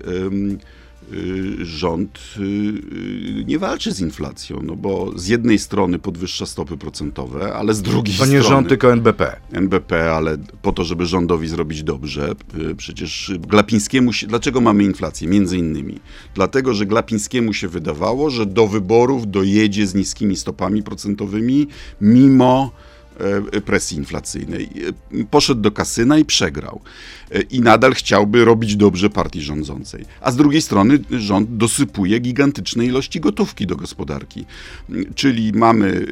rząd 1.62 2.18
y, 2.38 2.42
y, 2.42 3.44
nie 3.46 3.58
walczy 3.58 3.92
z 3.92 4.00
inflacją, 4.00 4.60
no 4.62 4.76
bo 4.76 5.12
z 5.18 5.28
jednej 5.28 5.58
strony 5.58 5.98
podwyższa 5.98 6.46
stopy 6.46 6.76
procentowe, 6.76 7.54
ale 7.54 7.74
z 7.74 7.82
drugiej 7.82 8.14
strony... 8.14 8.32
To 8.32 8.36
nie 8.38 8.42
rząd, 8.42 8.68
tylko 8.68 8.92
NBP. 8.92 9.36
NBP, 9.52 10.12
ale 10.12 10.38
po 10.62 10.72
to, 10.72 10.84
żeby 10.84 11.06
rządowi 11.06 11.48
zrobić 11.48 11.82
dobrze. 11.82 12.32
Przecież 12.76 13.32
Glapińskiemu 13.38 14.12
się... 14.12 14.26
Dlaczego 14.26 14.60
mamy 14.60 14.84
inflację? 14.84 15.28
Między 15.28 15.58
innymi. 15.58 16.00
Dlatego, 16.34 16.74
że 16.74 16.86
Glapińskiemu 16.86 17.52
się 17.52 17.68
wydawało, 17.68 18.30
że 18.30 18.46
do 18.46 18.66
wyborów 18.66 19.30
dojedzie 19.30 19.86
z 19.86 19.94
niskimi 19.94 20.36
stopami 20.36 20.82
procentowymi, 20.82 21.66
mimo 22.00 22.70
presji 23.64 23.96
inflacyjnej. 23.96 24.70
E, 25.20 25.24
poszedł 25.24 25.60
do 25.60 25.70
kasyna 25.70 26.18
i 26.18 26.24
przegrał. 26.24 26.80
E, 27.30 27.40
I 27.40 27.60
nadal 27.60 27.94
chciałby 27.94 28.44
robić 28.44 28.76
dobrze 28.76 29.10
partii 29.10 29.42
rządzącej. 29.42 30.04
A 30.20 30.30
z 30.30 30.36
drugiej 30.36 30.62
strony 30.62 30.98
rząd 31.10 31.56
dosypuje 31.56 32.18
gigantyczne 32.18 32.86
ilości 32.86 33.20
gotówki 33.20 33.66
do 33.66 33.76
gospodarki. 33.76 34.44
Czyli 35.14 35.52
mamy, 35.52 36.06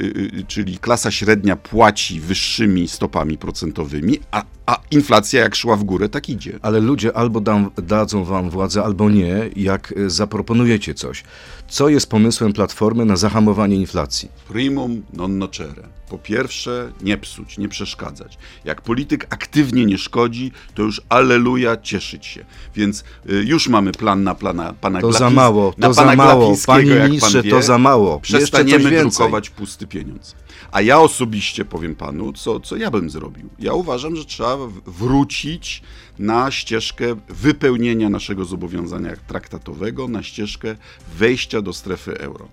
czyli 0.49 0.79
klasa 0.79 1.11
średnia 1.11 1.57
płaci 1.57 2.21
wyższymi 2.21 2.89
stopami 2.89 3.39
procentowymi, 3.39 4.19
a, 4.31 4.45
a 4.67 4.79
inflacja 4.91 5.41
jak 5.41 5.55
szła 5.55 5.77
w 5.77 5.85
górę, 5.85 6.09
tak 6.09 6.29
idzie. 6.29 6.59
Ale 6.63 6.81
ludzie 6.81 7.17
albo 7.17 7.41
dam, 7.41 7.71
dadzą 7.77 8.25
wam 8.25 8.51
władzę, 8.51 8.85
albo 8.85 9.11
nie, 9.11 9.51
jak 9.57 9.95
zaproponujecie 10.07 10.95
coś. 10.95 11.25
Co 11.69 11.89
jest 11.89 12.11
pomysłem 12.11 12.53
Platformy 12.53 13.05
na 13.05 13.17
zahamowanie 13.17 13.77
inflacji? 13.77 14.29
Primum 14.49 15.03
non 15.13 15.39
nocere. 15.39 15.89
Po 16.09 16.19
pierwsze, 16.19 16.93
nie 17.03 17.19
psuć, 17.19 17.59
nie 17.59 17.69
przeszkadzać. 17.69 18.39
Jak 18.65 18.83
polityk 18.83 19.27
aktywnie 19.31 19.87
nie 19.87 19.99
szkodzi, 19.99 20.53
to 20.75 20.83
już 20.83 21.03
alleluja, 21.09 21.77
cieszyć 21.77 22.27
się. 22.27 22.45
Więc 22.75 23.05
y, 23.31 23.45
już 23.45 23.69
mamy 23.69 23.93
plan 23.93 24.23
na 24.23 24.35
plana 24.35 24.75
pana 24.81 25.01
To 25.01 25.13
za 25.13 25.31
mało, 25.31 25.75
to 25.81 25.95
za 25.95 26.17
mało. 26.17 26.57
Panie 26.67 26.95
ministrze, 26.95 27.43
to 27.43 27.63
za 27.63 27.79
mało. 27.79 28.21
Przestaniemy 28.21 28.91
drukować 28.91 29.51
pusty 29.51 29.87
pieniądz. 29.87 30.35
A 30.73 30.81
ja 30.81 31.01
osobiście 31.01 31.65
powiem 31.65 31.95
panu, 31.95 32.33
co, 32.33 32.61
co 32.61 32.77
ja 32.77 32.91
bym 32.91 33.11
zrobił. 33.11 33.49
Ja 33.59 33.73
uważam, 33.73 34.17
że 34.17 34.25
trzeba 34.25 34.52
wrócić 34.87 35.83
na 36.19 36.51
ścieżkę 36.51 37.17
wypełnienia 37.29 38.11
naszego 38.11 38.45
zobowiązania 38.45 39.17
traktatowego, 39.29 40.09
na 40.09 40.23
ścieżkę 40.23 40.77
wejścia 41.19 41.63
do 41.63 41.73
strefy 41.73 42.19
euro. 42.19 42.49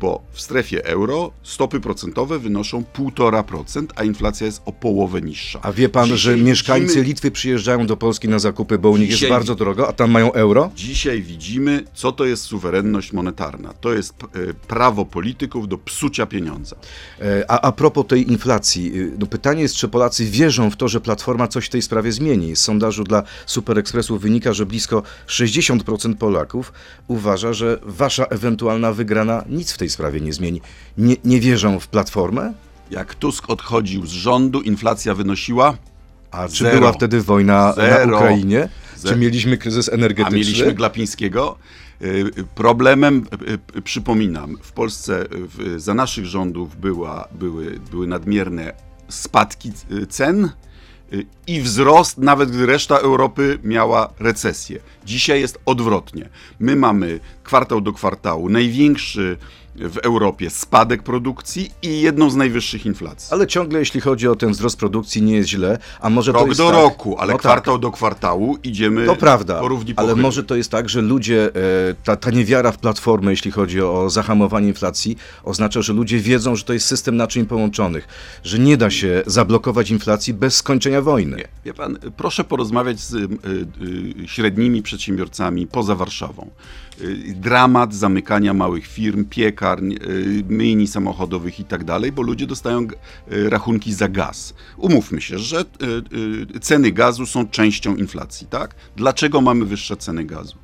Bo 0.00 0.22
w 0.32 0.40
strefie 0.40 0.84
euro 0.84 1.30
stopy 1.42 1.80
procentowe 1.80 2.38
wynoszą 2.38 2.84
1,5%, 2.94 3.86
a 3.96 4.04
inflacja 4.04 4.46
jest 4.46 4.62
o 4.66 4.72
połowę 4.72 5.22
niższa. 5.22 5.58
A 5.62 5.72
wie 5.72 5.88
pan, 5.88 6.04
Dzisiaj 6.04 6.18
że 6.18 6.36
mieszkańcy 6.36 6.86
widzimy... 6.86 7.04
Litwy 7.04 7.30
przyjeżdżają 7.30 7.86
do 7.86 7.96
Polski 7.96 8.28
na 8.28 8.38
zakupy, 8.38 8.78
bo 8.78 8.90
u 8.90 8.96
nich 8.96 9.10
Dzisiaj... 9.10 9.28
jest 9.28 9.32
bardzo 9.38 9.54
drogo, 9.54 9.88
a 9.88 9.92
tam 9.92 10.10
mają 10.10 10.32
euro? 10.32 10.70
Dzisiaj 10.76 11.22
widzimy, 11.22 11.84
co 11.94 12.12
to 12.12 12.24
jest 12.24 12.42
suwerenność 12.42 13.12
monetarna. 13.12 13.74
To 13.80 13.94
jest 13.94 14.14
e, 14.22 14.54
prawo 14.54 15.04
polityków 15.04 15.68
do 15.68 15.78
psucia 15.78 16.26
pieniądza. 16.26 16.76
E, 17.20 17.50
a, 17.50 17.60
a 17.60 17.72
propos 17.72 18.06
tej 18.06 18.32
inflacji, 18.32 18.98
y, 18.98 19.12
no 19.18 19.26
pytanie 19.26 19.62
jest, 19.62 19.74
czy 19.74 19.88
Polacy 19.88 20.24
wierzą 20.24 20.70
w 20.70 20.76
to, 20.76 20.88
że 20.88 21.00
Platforma 21.00 21.48
coś 21.48 21.66
w 21.66 21.68
tej 21.68 21.82
sprawie 21.82 22.12
zmieni. 22.12 22.56
Z 22.56 22.60
sondażu 22.60 23.04
dla 23.04 23.22
Super 23.46 23.78
Expressu 23.78 24.18
wynika, 24.18 24.52
że 24.52 24.66
blisko 24.66 25.02
60% 25.28 26.14
Polaków 26.14 26.72
uważa, 27.08 27.52
że 27.52 27.78
wasza 27.82 28.24
ewentualna 28.24 28.92
wygrana 28.92 29.44
nic 29.48 29.72
w 29.72 29.78
tej 29.78 29.83
sprawie 29.88 30.20
nie 30.20 30.32
zmieni. 30.32 30.60
Nie, 30.98 31.16
nie 31.24 31.40
wierzą 31.40 31.80
w 31.80 31.88
Platformę? 31.88 32.52
Jak 32.90 33.14
Tusk 33.14 33.50
odchodził 33.50 34.06
z 34.06 34.10
rządu, 34.10 34.60
inflacja 34.60 35.14
wynosiła 35.14 35.76
a 36.34 36.48
czy 36.48 36.64
Zero. 36.64 36.78
była 36.78 36.92
wtedy 36.92 37.22
wojna 37.22 37.72
Zero. 37.72 38.06
na 38.06 38.16
Ukrainie? 38.16 38.68
Czy 39.06 39.16
mieliśmy 39.16 39.58
kryzys 39.58 39.88
energetyczny? 39.88 40.36
A 40.36 40.38
mieliśmy 40.38 40.72
Glapińskiego? 40.72 41.58
Y, 42.02 42.30
problemem, 42.54 43.26
y, 43.74 43.78
y, 43.78 43.82
przypominam, 43.82 44.56
w 44.62 44.72
Polsce 44.72 45.24
za 45.76 45.94
naszych 45.94 46.26
rządów 46.26 46.76
była, 46.76 47.28
były, 47.32 47.80
były 47.90 48.06
nadmierne 48.06 48.72
spadki 49.08 49.72
cen 50.08 50.50
i 51.46 51.60
wzrost, 51.60 52.18
nawet 52.18 52.50
gdy 52.50 52.66
reszta 52.66 52.98
Europy 52.98 53.58
miała 53.64 54.12
recesję. 54.18 54.80
Dzisiaj 55.06 55.40
jest 55.40 55.58
odwrotnie. 55.66 56.28
My 56.58 56.76
mamy 56.76 57.20
kwartał 57.42 57.80
do 57.80 57.92
kwartału 57.92 58.48
największy 58.48 59.36
w 59.76 59.96
Europie 59.96 60.50
spadek 60.50 61.02
produkcji 61.02 61.70
i 61.82 62.00
jedną 62.00 62.30
z 62.30 62.36
najwyższych 62.36 62.86
inflacji. 62.86 63.28
Ale 63.32 63.46
ciągle 63.46 63.78
jeśli 63.78 64.00
chodzi 64.00 64.28
o 64.28 64.36
ten 64.36 64.52
wzrost 64.52 64.78
produkcji 64.78 65.22
nie 65.22 65.36
jest 65.36 65.48
źle, 65.48 65.78
a 66.00 66.10
może 66.10 66.32
Rok 66.32 66.42
to 66.42 66.48
jest 66.48 66.60
do 66.60 66.66
tak, 66.66 66.74
roku, 66.74 67.18
ale 67.18 67.32
no 67.32 67.38
kwartał 67.38 67.74
tak. 67.74 67.82
do 67.82 67.90
kwartału 67.90 68.58
idziemy 68.64 69.06
To 69.06 69.16
prawda, 69.16 69.60
ale 69.96 70.16
może 70.16 70.44
to 70.44 70.56
jest 70.56 70.70
tak, 70.70 70.88
że 70.88 71.00
ludzie, 71.00 71.46
e, 71.46 71.50
ta, 72.04 72.16
ta 72.16 72.30
niewiara 72.30 72.72
w 72.72 72.78
platformę, 72.78 73.30
jeśli 73.30 73.50
chodzi 73.50 73.80
o 73.82 74.10
zahamowanie 74.10 74.68
inflacji, 74.68 75.16
oznacza, 75.44 75.82
że 75.82 75.92
ludzie 75.92 76.18
wiedzą, 76.18 76.56
że 76.56 76.64
to 76.64 76.72
jest 76.72 76.86
system 76.86 77.16
naczyń 77.16 77.46
połączonych, 77.46 78.08
że 78.44 78.58
nie 78.58 78.76
da 78.76 78.90
się 78.90 79.22
zablokować 79.26 79.90
inflacji 79.90 80.34
bez 80.34 80.56
skończenia 80.56 81.02
wojny. 81.02 81.36
Nie. 81.36 81.48
Wie 81.64 81.74
pan, 81.74 81.98
proszę 82.16 82.44
porozmawiać 82.44 83.00
z 83.00 83.14
y, 83.14 83.28
y, 84.24 84.28
średnimi 84.28 84.82
przedsiębiorcami 84.82 85.66
poza 85.66 85.94
Warszawą. 85.94 86.50
Y, 87.00 87.34
dramat 87.36 87.94
zamykania 87.94 88.54
małych 88.54 88.86
firm, 88.86 89.24
piekarń, 89.24 89.63
y, 89.72 90.44
myjni 90.48 90.86
samochodowych 90.86 91.60
i 91.60 91.64
tak 91.64 91.84
dalej, 91.84 92.12
bo 92.12 92.22
ludzie 92.22 92.46
dostają 92.46 92.86
y, 93.32 93.50
rachunki 93.50 93.92
za 93.92 94.08
gaz. 94.08 94.54
Umówmy 94.76 95.20
się, 95.20 95.38
że 95.38 95.64
ceny 96.60 96.92
gazu 96.92 97.26
są 97.26 97.48
częścią 97.48 97.96
inflacji, 97.96 98.46
tak? 98.46 98.74
Dlaczego 98.96 99.40
mamy 99.40 99.64
wyższe 99.64 99.96
ceny 99.96 100.24
gazu? 100.24 100.56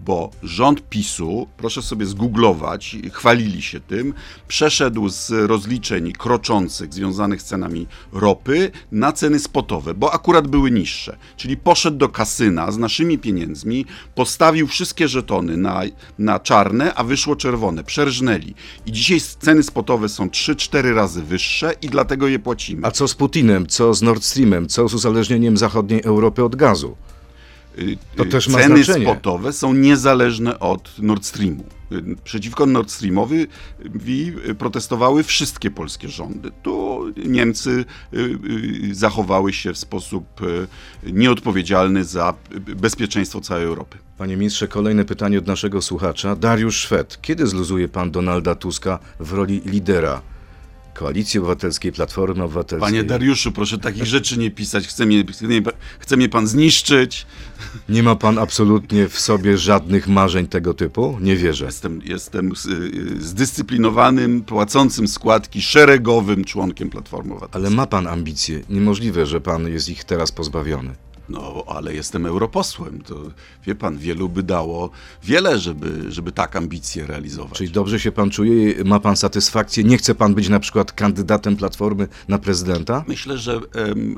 Bo 0.00 0.30
rząd 0.42 0.88
PiSu, 0.88 1.48
proszę 1.56 1.82
sobie 1.82 2.06
zgooglować, 2.06 2.96
chwalili 3.12 3.62
się 3.62 3.80
tym, 3.80 4.14
przeszedł 4.48 5.08
z 5.08 5.30
rozliczeń 5.30 6.12
kroczących 6.12 6.94
związanych 6.94 7.42
z 7.42 7.44
cenami 7.44 7.86
ropy 8.12 8.70
na 8.92 9.12
ceny 9.12 9.38
spotowe, 9.38 9.94
bo 9.94 10.14
akurat 10.14 10.48
były 10.48 10.70
niższe. 10.70 11.16
Czyli 11.36 11.56
poszedł 11.56 11.96
do 11.96 12.08
kasyna 12.08 12.72
z 12.72 12.78
naszymi 12.78 13.18
pieniędzmi, 13.18 13.86
postawił 14.14 14.66
wszystkie 14.66 15.08
żetony 15.08 15.56
na, 15.56 15.82
na 16.18 16.40
czarne, 16.40 16.94
a 16.94 17.04
wyszło 17.04 17.36
czerwone. 17.36 17.84
Przerżnęli. 17.84 18.54
I 18.86 18.92
dzisiaj 18.92 19.20
ceny 19.38 19.62
spotowe 19.62 20.08
są 20.08 20.26
3-4 20.26 20.94
razy 20.94 21.22
wyższe 21.22 21.74
i 21.82 21.88
dlatego 21.88 22.28
je 22.28 22.38
płacimy. 22.38 22.86
A 22.86 22.90
co 22.90 23.08
z 23.08 23.14
Putinem, 23.14 23.66
co 23.66 23.94
z 23.94 24.02
Nord 24.02 24.24
Streamem, 24.24 24.68
co 24.68 24.88
z 24.88 24.94
uzależnieniem 24.94 25.56
zachodniej 25.56 26.02
Europy 26.04 26.44
od 26.44 26.56
gazu? 26.56 26.96
To 28.16 28.24
y, 28.24 28.40
ceny 28.40 28.84
spotowe 28.84 29.52
są 29.52 29.74
niezależne 29.74 30.58
od 30.58 30.98
Nord 30.98 31.24
Streamu. 31.24 31.64
Y, 31.92 32.16
przeciwko 32.24 32.66
Nord 32.66 32.90
Streamowi 32.90 33.46
protestowały 34.58 35.22
wszystkie 35.22 35.70
polskie 35.70 36.08
rządy. 36.08 36.50
Tu 36.62 37.04
Niemcy 37.26 37.84
y, 38.14 38.94
zachowały 38.94 39.52
się 39.52 39.72
w 39.72 39.78
sposób 39.78 40.26
nieodpowiedzialny 41.02 42.04
za 42.04 42.34
bezpieczeństwo 42.76 43.40
całej 43.40 43.64
Europy. 43.64 43.98
Panie 44.18 44.36
ministrze, 44.36 44.68
kolejne 44.68 45.04
pytanie 45.04 45.38
od 45.38 45.46
naszego 45.46 45.82
słuchacza. 45.82 46.36
Dariusz 46.36 46.76
Szwed. 46.76 47.18
Kiedy 47.22 47.46
zluzuje 47.46 47.88
pan 47.88 48.10
Donalda 48.10 48.54
Tuska 48.54 48.98
w 49.20 49.32
roli 49.32 49.62
lidera 49.64 50.22
Koalicji 50.98 51.38
Obywatelskiej, 51.40 51.92
Platformy 51.92 52.44
Obywatelskiej. 52.44 52.90
Panie 52.90 53.04
Dariuszu, 53.04 53.52
proszę 53.52 53.78
takich 53.78 54.06
rzeczy 54.06 54.38
nie 54.38 54.50
pisać. 54.50 54.86
Chce 54.88 55.06
mnie, 55.06 55.24
chce 56.00 56.16
mnie, 56.16 56.28
pan 56.28 56.46
zniszczyć. 56.46 57.26
Nie 57.88 58.02
ma 58.02 58.16
pan 58.16 58.38
absolutnie 58.38 59.08
w 59.08 59.20
sobie 59.20 59.58
żadnych 59.58 60.08
marzeń 60.08 60.46
tego 60.46 60.74
typu? 60.74 61.18
Nie 61.20 61.36
wierzę. 61.36 61.64
Jestem, 61.64 62.00
jestem 62.04 62.56
z- 62.56 62.66
y, 62.66 63.22
zdyscyplinowanym, 63.22 64.42
płacącym 64.42 65.08
składki, 65.08 65.62
szeregowym 65.62 66.44
członkiem 66.44 66.90
Platformy 66.90 67.32
Obywatelskiej. 67.32 67.66
Ale 67.66 67.76
ma 67.76 67.86
pan 67.86 68.06
ambicje. 68.06 68.60
Niemożliwe, 68.70 69.26
że 69.26 69.40
pan 69.40 69.68
jest 69.68 69.88
ich 69.88 70.04
teraz 70.04 70.32
pozbawiony. 70.32 70.94
No, 71.28 71.64
ale 71.66 71.94
jestem 71.94 72.26
europosłem. 72.26 73.00
To 73.00 73.14
wie 73.66 73.74
pan, 73.74 73.98
wielu 73.98 74.28
by 74.28 74.42
dało 74.42 74.90
wiele, 75.24 75.58
żeby, 75.58 76.12
żeby 76.12 76.32
tak 76.32 76.56
ambicje 76.56 77.06
realizować. 77.06 77.58
Czyli 77.58 77.70
dobrze 77.70 78.00
się 78.00 78.12
pan 78.12 78.30
czuje, 78.30 78.84
ma 78.84 79.00
pan 79.00 79.16
satysfakcję? 79.16 79.84
Nie 79.84 79.98
chce 79.98 80.14
pan 80.14 80.34
być 80.34 80.48
na 80.48 80.60
przykład 80.60 80.92
kandydatem 80.92 81.56
Platformy 81.56 82.08
na 82.28 82.38
prezydenta? 82.38 83.04
Myślę, 83.08 83.38
że 83.38 83.52
em, 83.74 84.16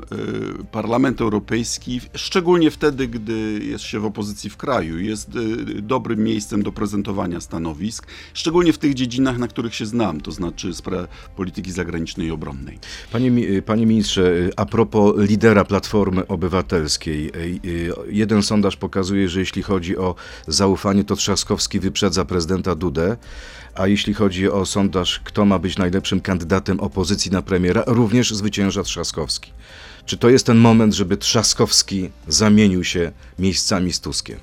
y, 0.61 0.65
Parlament 0.71 1.21
Europejski, 1.21 2.01
szczególnie 2.15 2.71
wtedy, 2.71 3.07
gdy 3.07 3.59
jest 3.63 3.83
się 3.83 3.99
w 3.99 4.05
opozycji 4.05 4.49
w 4.49 4.57
kraju, 4.57 4.99
jest 4.99 5.35
y, 5.35 5.81
dobrym 5.81 6.23
miejscem 6.23 6.63
do 6.63 6.71
prezentowania 6.71 7.41
stanowisk, 7.41 8.07
szczególnie 8.33 8.73
w 8.73 8.77
tych 8.77 8.93
dziedzinach, 8.93 9.37
na 9.37 9.47
których 9.47 9.75
się 9.75 9.85
znam, 9.85 10.21
to 10.21 10.31
znaczy 10.31 10.69
spra- 10.71 11.07
polityki 11.35 11.71
zagranicznej 11.71 12.27
i 12.27 12.31
obronnej. 12.31 12.79
Panie, 13.11 13.31
mi- 13.31 13.61
panie 13.61 13.85
ministrze, 13.85 14.49
a 14.55 14.65
propos 14.65 15.13
lidera 15.17 15.65
Platformy 15.65 16.27
Obywatelskiej, 16.27 16.98
y, 17.07 17.59
y, 17.65 17.93
jeden 18.09 18.43
sondaż 18.43 18.75
pokazuje, 18.75 19.29
że 19.29 19.39
jeśli 19.39 19.63
chodzi 19.63 19.97
o 19.97 20.15
zaufanie, 20.47 21.03
to 21.03 21.15
Trzaskowski 21.15 21.79
wyprzedza 21.79 22.25
prezydenta 22.25 22.75
Dudę, 22.75 23.17
a 23.75 23.87
jeśli 23.87 24.13
chodzi 24.13 24.49
o 24.49 24.65
sondaż, 24.65 25.19
kto 25.23 25.45
ma 25.45 25.59
być 25.59 25.77
najlepszym 25.77 26.21
kandydatem 26.21 26.79
opozycji 26.79 27.31
na 27.31 27.41
premiera, 27.41 27.83
również 27.87 28.33
zwycięża 28.33 28.83
Trzaskowski. 28.83 29.51
Czy 30.05 30.17
to 30.17 30.29
jest 30.29 30.45
ten 30.45 30.57
moment, 30.57 30.93
żeby 30.93 31.17
Trzaskowski 31.17 32.09
zamienił 32.27 32.83
się 32.83 33.11
miejscami 33.39 33.93
z 33.93 33.99
Tuskiem? 33.99 34.39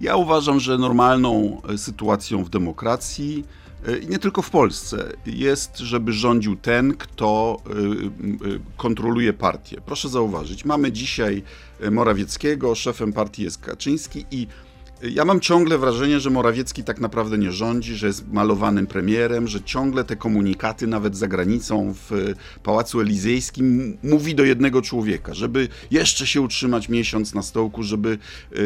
Ja 0.00 0.16
uważam, 0.16 0.60
że 0.60 0.78
normalną 0.78 1.62
e, 1.68 1.78
sytuacją 1.78 2.44
w 2.44 2.50
demokracji, 2.50 3.44
e, 3.44 3.65
i 4.02 4.06
nie 4.06 4.18
tylko 4.18 4.42
w 4.42 4.50
Polsce, 4.50 5.12
jest, 5.26 5.78
żeby 5.78 6.12
rządził 6.12 6.56
ten, 6.56 6.94
kto 6.94 7.56
e, 7.66 7.70
e, 7.70 8.58
kontroluje 8.76 9.32
partię. 9.32 9.80
Proszę 9.86 10.08
zauważyć, 10.08 10.64
mamy 10.64 10.92
dzisiaj 10.92 11.42
e, 11.80 11.90
Morawieckiego, 11.90 12.74
szefem 12.74 13.12
partii 13.12 13.42
jest 13.42 13.58
Kaczyński 13.58 14.24
i 14.30 14.42
e, 14.42 14.66
ja 15.02 15.24
mam 15.24 15.40
ciągle 15.40 15.78
wrażenie, 15.78 16.20
że 16.20 16.30
Morawiecki 16.30 16.84
tak 16.84 17.00
naprawdę 17.00 17.38
nie 17.38 17.52
rządzi, 17.52 17.94
że 17.94 18.06
jest 18.06 18.32
malowanym 18.32 18.86
premierem, 18.86 19.48
że 19.48 19.62
ciągle 19.62 20.04
te 20.04 20.16
komunikaty, 20.16 20.86
nawet 20.86 21.16
za 21.16 21.28
granicą 21.28 21.94
w 21.94 22.12
e, 22.12 22.16
Pałacu 22.62 23.00
Elizejskim, 23.00 23.96
mówi 24.02 24.34
do 24.34 24.44
jednego 24.44 24.82
człowieka, 24.82 25.34
żeby 25.34 25.68
jeszcze 25.90 26.26
się 26.26 26.40
utrzymać 26.40 26.88
miesiąc 26.88 27.34
na 27.34 27.42
stołku, 27.42 27.82
żeby 27.82 28.18
e, 28.52 28.58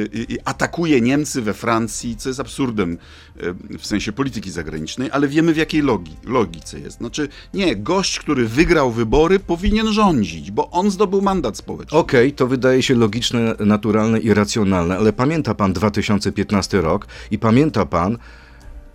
atakuje 0.44 1.00
Niemcy 1.00 1.42
we 1.42 1.54
Francji, 1.54 2.16
co 2.16 2.28
jest 2.28 2.40
absurdem 2.40 2.98
e, 3.36 3.78
w 3.78 3.86
sensie 3.86 4.12
polityki 4.12 4.50
zagranicznej, 4.50 5.10
ale 5.12 5.28
wiemy 5.28 5.52
w 5.52 5.56
jakiej 5.56 5.82
logi, 5.82 6.16
logice 6.24 6.80
jest. 6.80 6.96
Znaczy, 6.96 7.28
nie, 7.54 7.76
gość, 7.76 8.18
który 8.18 8.48
wygrał 8.48 8.92
wybory, 8.92 9.38
powinien 9.38 9.92
rządzić, 9.92 10.50
bo 10.50 10.70
on 10.70 10.90
zdobył 10.90 11.22
mandat 11.22 11.56
społeczny. 11.56 11.98
Okej, 11.98 12.32
to 12.32 12.46
wydaje 12.46 12.82
się 12.82 12.94
logiczne, 12.94 13.54
naturalne 13.60 14.18
i 14.18 14.34
racjonalne, 14.34 14.96
ale 14.96 15.12
pamięta 15.12 15.54
pan 15.54 15.72
2015 16.20 16.80
rok 16.80 17.06
i 17.30 17.38
pamięta 17.38 17.86
pan, 17.86 18.18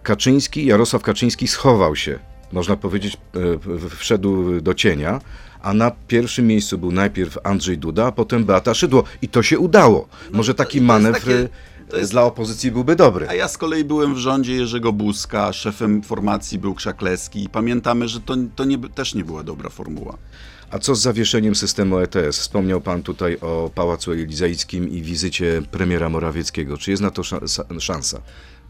Kaczyński, 0.04 0.66
Jarosław 0.66 1.02
Kaczyński 1.02 1.48
schował 1.48 1.96
się, 1.96 2.20
można 2.52 2.76
powiedzieć, 2.76 3.18
e, 3.36 3.90
wszedł 3.90 4.62
do 4.62 4.74
cienia, 4.74 5.22
a 5.62 5.74
na 5.74 5.92
pierwszym 6.08 6.48
miejscu 6.48 6.78
był 6.78 6.92
najpierw 6.92 7.38
Andrzej 7.44 7.78
Duda, 7.78 8.06
a 8.06 8.12
potem 8.12 8.46
Beata 8.46 8.74
Szydło. 8.74 9.04
I 9.22 9.28
to 9.28 9.44
się 9.44 9.60
udało. 9.60 10.08
Może 10.32 10.54
taki 10.54 10.82
manewr 10.82 11.50
jest- 12.00 12.12
dla 12.12 12.24
opozycji 12.24 12.72
byłby 12.72 12.96
dobry. 12.96 13.28
A 13.30 13.34
ja 13.34 13.48
z 13.48 13.58
kolei 13.58 13.84
byłem 13.84 14.16
w 14.16 14.18
rządzie 14.18 14.54
Jerzego 14.56 14.94
Buzka, 14.94 15.54
szefem 15.54 16.04
formacji 16.04 16.60
był 16.60 16.74
Krzakleski 16.76 17.44
i 17.44 17.50
pamiętamy, 17.50 18.08
że 18.08 18.20
to, 18.22 18.36
to 18.56 18.66
nie, 18.66 18.78
też 18.90 19.16
nie 19.16 19.24
była 19.26 19.44
dobra 19.44 19.70
formuła. 19.70 20.18
A 20.72 20.80
co 20.80 20.96
z 20.96 21.02
zawieszeniem 21.02 21.56
systemu 21.56 21.98
ETS? 22.00 22.40
Wspomniał 22.40 22.82
pan 22.82 23.04
tutaj 23.04 23.38
o 23.42 23.72
Pałacu 23.76 24.12
Elizejskim 24.12 24.90
i 24.90 25.02
wizycie 25.02 25.62
premiera 25.72 26.10
Morawieckiego. 26.10 26.78
Czy 26.78 26.92
jest 26.92 27.04
na 27.04 27.12
to 27.12 27.24
szansa? 27.80 28.22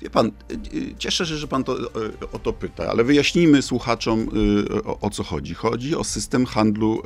Wie 0.02 0.10
pan, 0.10 0.28
y, 0.28 0.78
y, 0.78 0.96
cieszę 0.98 1.26
się, 1.26 1.36
że 1.36 1.48
pan 1.48 1.64
to, 1.64 1.80
y, 1.80 1.88
o 2.34 2.40
to 2.40 2.54
pyta, 2.54 2.88
ale 2.90 3.04
wyjaśnijmy 3.04 3.62
słuchaczom, 3.62 4.30
o, 4.86 5.00
o 5.00 5.10
co 5.10 5.24
chodzi. 5.24 5.54
Chodzi 5.54 5.96
o 5.96 6.04
system 6.04 6.46
handlu 6.46 7.02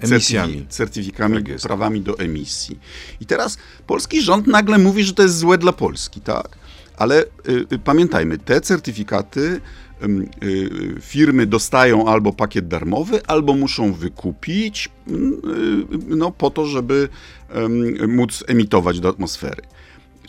Emisjami. 0.00 0.52
certyfi- 0.54 0.68
certyfikami, 0.68 1.44
Tak 1.44 1.60
prawami 1.60 2.00
do 2.00 2.18
emisji. 2.18 2.78
I 3.20 3.26
teraz 3.26 3.58
polski 3.86 4.22
rząd 4.22 4.46
nagle 4.46 4.78
mówi, 4.78 5.04
że 5.04 5.12
to 5.12 5.22
jest 5.22 5.38
złe 5.38 5.58
dla 5.58 5.72
Polski, 5.72 6.20
tak? 6.20 6.58
Ale 6.96 7.24
pamiętajmy, 7.84 8.38
te 8.38 8.60
certyfikaty 8.60 9.60
firmy 11.00 11.46
dostają 11.46 12.08
albo 12.08 12.32
pakiet 12.32 12.68
darmowy, 12.68 13.26
albo 13.26 13.54
muszą 13.54 13.92
wykupić 13.92 14.88
mm, 15.08 15.40
no, 16.08 16.30
po 16.30 16.50
to, 16.50 16.66
żeby 16.66 17.08
móc 18.08 18.44
emitować 18.46 19.00
do 19.00 19.08
atmosfery. 19.08 19.62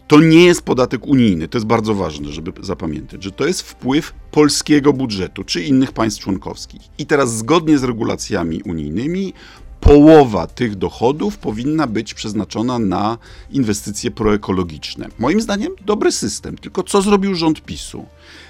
To 0.10 0.20
nie 0.20 0.46
jest 0.46 0.62
podatek 0.62 1.08
unijny, 1.08 1.48
to 1.48 1.58
jest 1.58 1.66
bardzo 1.68 1.96
ważne, 1.96 2.32
żeby 2.32 2.52
zapamiętać, 2.62 3.24
że 3.24 3.32
to 3.32 3.48
jest 3.48 3.62
wpływ 3.62 4.14
polskiego 4.32 4.94
budżetu 4.94 5.44
czy 5.44 5.64
innych 5.64 5.92
państw 5.92 6.22
członkowskich. 6.22 6.82
I 6.98 7.06
teraz 7.06 7.38
zgodnie 7.38 7.78
z 7.78 7.84
regulacjami 7.84 8.62
unijnymi 8.62 9.34
połowa 9.80 10.48
tych 10.48 10.76
dochodów 10.76 11.38
powinna 11.38 11.88
być 11.88 12.14
przeznaczona 12.14 12.80
na 12.80 13.18
inwestycje 13.52 14.12
proekologiczne. 14.12 15.10
Moim 15.20 15.42
zdaniem 15.42 15.72
dobry 15.86 16.12
system, 16.12 16.58
tylko 16.58 16.84
co 16.84 17.02
zrobił 17.02 17.36
rząd 17.36 17.62
PiSu? 17.62 18.06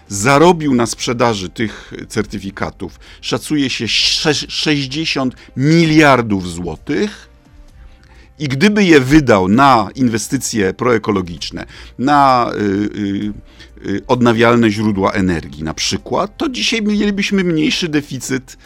Zarobił 0.07 0.75
na 0.75 0.85
sprzedaży 0.85 1.49
tych 1.49 1.93
certyfikatów, 2.09 2.99
szacuje 3.21 3.69
się 3.69 3.87
sze- 3.87 4.33
60 4.33 5.35
miliardów 5.57 6.49
złotych, 6.49 7.28
i 8.39 8.47
gdyby 8.47 8.83
je 8.83 8.99
wydał 8.99 9.47
na 9.47 9.89
inwestycje 9.95 10.73
proekologiczne, 10.73 11.65
na 11.99 12.51
y, 12.53 12.61
y, 12.61 13.33
odnawialne 14.07 14.71
źródła 14.71 15.11
energii 15.11 15.63
na 15.63 15.73
przykład, 15.73 16.37
to 16.37 16.49
dzisiaj 16.49 16.81
mielibyśmy 16.81 17.43
mniejszy 17.43 17.89
deficyt 17.89 18.57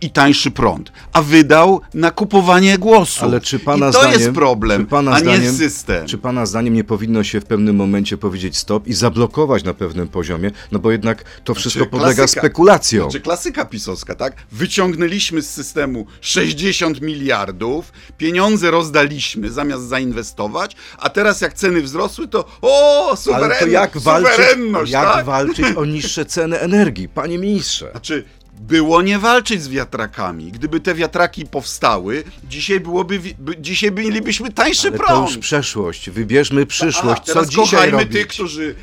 i, 0.00 0.10
tańszy 0.10 0.50
prąd. 0.50 0.92
A 1.12 1.22
wydał 1.22 1.80
na 1.94 2.10
kupowanie 2.10 2.78
głosów. 2.78 3.22
Ale 3.22 3.40
czy 3.40 3.58
pana 3.58 3.88
I 3.88 3.92
to 3.92 3.98
zdaniem, 3.98 4.20
jest 4.20 4.32
problem, 4.32 4.82
czy 4.82 4.90
pana 4.90 5.12
a 5.12 5.18
zdaniem, 5.18 5.42
nie 5.42 5.52
system. 5.52 6.06
Czy 6.06 6.18
pana 6.18 6.46
zdaniem 6.46 6.74
nie 6.74 6.84
powinno 6.84 7.24
się 7.24 7.40
w 7.40 7.44
pewnym 7.44 7.76
momencie 7.76 8.18
powiedzieć 8.18 8.56
stop 8.56 8.86
i 8.86 8.94
zablokować 8.94 9.64
na 9.64 9.74
pewnym 9.74 10.08
poziomie? 10.08 10.50
No 10.72 10.78
bo 10.78 10.90
jednak 10.90 11.24
to 11.44 11.54
wszystko 11.54 11.78
Znaczy, 11.78 11.90
podlega 11.90 12.24
klasyka- 12.24 12.40
spekulacjom. 12.40 13.10
Znaczy 13.10 13.20
klasyka 13.20 13.64
pisowska, 13.64 14.14
tak? 14.14 14.36
Wyciągnęliśmy 14.52 15.42
z 15.42 15.50
systemu 15.50 16.06
60 16.20 17.00
miliardów, 17.00 17.92
pieniądze 18.18 18.70
rozdaliśmy 18.70 19.50
zamiast 19.50 19.84
zainwestować, 19.84 20.76
a 20.98 21.10
teraz 21.10 21.40
jak 21.40 21.54
ceny 21.54 21.82
wzrosły, 21.82 22.28
to 22.28 22.44
o, 22.62 23.16
suwerenność, 23.16 23.62
Ale 23.62 23.70
to 23.70 23.72
jak 23.72 23.98
walczyć, 24.08 24.90
jak 24.90 25.12
tak? 25.12 25.24
walczyć 25.24 25.66
o 25.76 25.84
niższe 25.84 26.24
ceny 26.24 26.58
energii, 26.58 27.08
panie 27.08 27.38
ministrze? 27.38 27.90
Znaczy, 27.90 28.24
było 28.60 29.02
nie 29.02 29.18
walczyć 29.18 29.62
z 29.62 29.68
wiatrakami. 29.68 30.52
Gdyby 30.52 30.80
te 30.80 30.94
wiatraki 30.94 31.46
powstały, 31.46 32.24
dzisiaj 32.48 32.80
byłoby, 32.80 33.20
by, 33.38 33.56
dzisiaj 33.60 33.92
mielibyśmy 33.92 34.52
tańszy 34.52 34.88
Ale 34.88 34.98
to 34.98 35.04
prąd. 35.04 35.28
już 35.28 35.38
przeszłość. 35.38 36.10
Wybierzmy 36.10 36.66
przyszłość. 36.66 37.30
A, 37.30 37.32
Co 37.32 37.46
dzisiaj 37.46 37.64
kochajmy 37.64 37.98
robić? 37.98 38.12
tych, 38.12 38.26
którzy, 38.26 38.74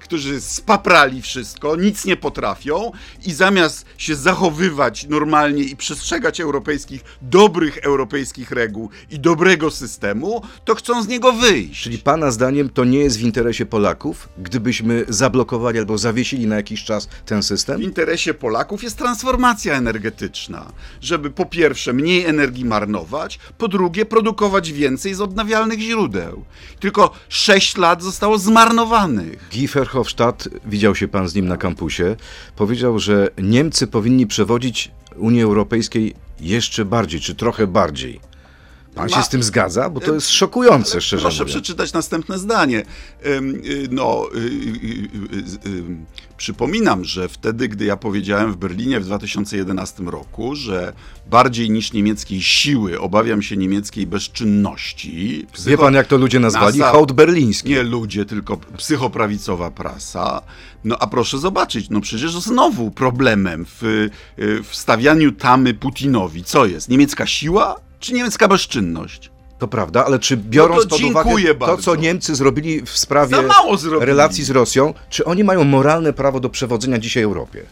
którzy 0.00 0.40
spaprali 0.40 1.22
wszystko, 1.22 1.76
nic 1.76 2.04
nie 2.04 2.16
potrafią 2.16 2.92
i 3.26 3.32
zamiast 3.32 3.84
się 3.98 4.16
zachowywać 4.16 5.06
normalnie 5.08 5.62
i 5.62 5.76
przestrzegać 5.76 6.40
europejskich, 6.40 7.04
dobrych 7.22 7.78
europejskich 7.78 8.50
reguł 8.50 8.90
i 9.10 9.20
dobrego 9.20 9.70
systemu, 9.70 10.42
to 10.64 10.74
chcą 10.74 11.02
z 11.02 11.08
niego 11.08 11.32
wyjść. 11.32 11.82
Czyli 11.82 11.98
pana 11.98 12.30
zdaniem 12.30 12.68
to 12.70 12.84
nie 12.84 12.98
jest 12.98 13.18
w 13.18 13.22
interesie 13.22 13.66
Polaków, 13.66 14.28
gdybyśmy 14.38 15.04
zablokowali 15.08 15.78
albo 15.78 15.98
zawiesili 15.98 16.46
na 16.46 16.56
jakiś 16.56 16.84
czas 16.84 17.08
ten 17.26 17.40
W 17.42 17.44
system? 17.44 17.82
interesie 17.82 18.34
Polaków 18.34 18.82
jest 18.82 18.98
transformacja 19.10 19.74
energetyczna, 19.74 20.72
żeby 21.00 21.30
po 21.30 21.46
pierwsze 21.46 21.92
mniej 21.92 22.24
energii 22.24 22.64
marnować, 22.64 23.38
po 23.58 23.68
drugie 23.68 24.04
produkować 24.06 24.72
więcej 24.72 25.14
z 25.14 25.20
odnawialnych 25.20 25.80
źródeł. 25.80 26.44
Tylko 26.80 27.12
6 27.28 27.76
lat 27.76 28.02
zostało 28.02 28.38
zmarnowanych. 28.38 29.48
Guy 29.52 29.68
Verhofstadt, 29.68 30.48
widział 30.64 30.94
się 30.94 31.08
pan 31.08 31.28
z 31.28 31.34
nim 31.34 31.48
na 31.48 31.56
kampusie, 31.56 32.16
powiedział, 32.56 32.98
że 32.98 33.30
Niemcy 33.38 33.86
powinni 33.86 34.26
przewodzić 34.26 34.90
Unii 35.16 35.42
Europejskiej 35.42 36.14
jeszcze 36.40 36.84
bardziej, 36.84 37.20
czy 37.20 37.34
trochę 37.34 37.66
bardziej. 37.66 38.29
Pan 38.94 39.08
się 39.08 39.22
z 39.22 39.28
tym 39.28 39.42
zgadza? 39.42 39.90
Bo 39.90 40.00
to 40.00 40.14
jest 40.14 40.28
szokujące, 40.30 41.00
szczerze 41.00 41.22
Proszę 41.22 41.42
mówiąc. 41.44 41.50
przeczytać 41.50 41.92
następne 41.92 42.38
zdanie. 42.38 42.80
Y, 43.26 43.40
No, 43.90 44.26
y, 44.34 44.38
y, 45.68 45.82
przypominam, 46.36 47.04
że 47.04 47.28
wtedy, 47.28 47.68
gdy 47.68 47.84
ja 47.84 47.96
powiedziałem 47.96 48.52
w 48.52 48.56
Berlinie 48.56 49.00
w 49.00 49.04
2011 49.04 50.02
roku, 50.10 50.54
że 50.54 50.92
bardziej 51.30 51.70
niż 51.70 51.92
niemieckiej 51.92 52.42
siły 52.42 53.00
obawiam 53.00 53.42
się 53.42 53.56
niemieckiej 53.56 54.06
bezczynności. 54.06 55.46
Wie 55.66 55.78
pan, 55.78 55.94
jak 55.94 56.06
to 56.06 56.16
ludzie 56.16 56.40
nazwali? 56.40 56.78
Nasa- 56.80 56.92
Hołd 56.92 57.12
berliński. 57.12 57.68
Nie 57.68 57.82
ludzie, 57.82 58.24
tylko 58.24 58.56
psychoprawicowa 58.76 59.70
prasa. 59.70 60.42
No 60.84 60.96
a 61.00 61.06
proszę 61.06 61.38
zobaczyć, 61.38 61.90
no 61.90 62.00
przecież 62.00 62.32
znowu 62.40 62.90
problemem 62.90 63.64
w, 63.68 64.08
w 64.64 64.76
stawianiu 64.76 65.32
tamy 65.32 65.74
Putinowi, 65.74 66.44
co 66.44 66.66
jest? 66.66 66.88
Niemiecka 66.88 67.26
siła 67.26 67.76
czy 68.00 68.14
niemiecka 68.14 68.48
bezczynność? 68.48 69.30
To 69.58 69.68
prawda, 69.68 70.04
ale 70.04 70.18
czy 70.18 70.36
biorąc 70.36 70.84
No 70.84 70.90
to 70.90 70.96
pod 70.96 71.00
uwagę 71.10 71.24
dziękuję 71.30 71.48
to, 71.48 71.54
bardzo. 71.54 71.82
co 71.82 71.96
Niemcy 71.96 72.34
zrobili 72.34 72.82
w 72.82 72.90
sprawie 72.90 73.36
relacji 74.00 74.44
z 74.44 74.50
Rosją, 74.50 74.94
czy 75.10 75.24
oni 75.24 75.44
mają 75.44 75.64
moralne 75.64 76.12
prawo 76.12 76.40
do 76.40 76.50
przewodzenia 76.50 76.98
dzisiaj 76.98 77.22
Europie? 77.22 77.62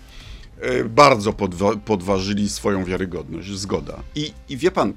E, 0.61 0.85
bardzo 0.85 1.33
podwa- 1.33 1.77
podważyli 1.77 2.49
swoją 2.49 2.85
wiarygodność, 2.85 3.49
zgoda. 3.49 3.97
I, 4.15 4.33
i 4.49 4.57
wie 4.57 4.71
pan, 4.71 4.93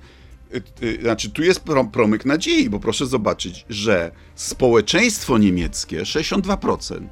e, 0.54 0.58
e, 0.98 1.02
znaczy 1.02 1.30
tu 1.30 1.44
jest 1.44 1.60
pro, 1.60 1.86
promyk 1.86 2.26
nadziei, 2.26 2.70
bo 2.70 2.80
proszę 2.80 3.06
zobaczyć, 3.06 3.66
że 3.70 4.12
społeczeństwo 4.36 5.38
niemieckie 5.38 6.06
62% 6.06 7.08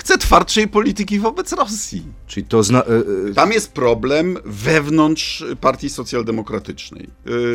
chce 0.00 0.18
twardszej 0.18 0.68
polityki 0.68 1.18
wobec 1.20 1.52
Rosji. 1.52 2.02
Czyli 2.26 2.46
to 2.46 2.62
zna... 2.62 2.82
e, 2.82 2.84
e, 3.30 3.34
Tam 3.34 3.52
jest 3.52 3.72
problem 3.72 4.38
wewnątrz 4.44 5.44
partii 5.60 5.90
socjaldemokratycznej. 5.90 7.08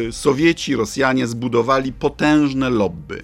Y, 0.07 0.11
Sowieci, 0.11 0.75
Rosjanie 0.75 1.27
zbudowali 1.27 1.93
potężne 1.93 2.69
lobby 2.69 3.23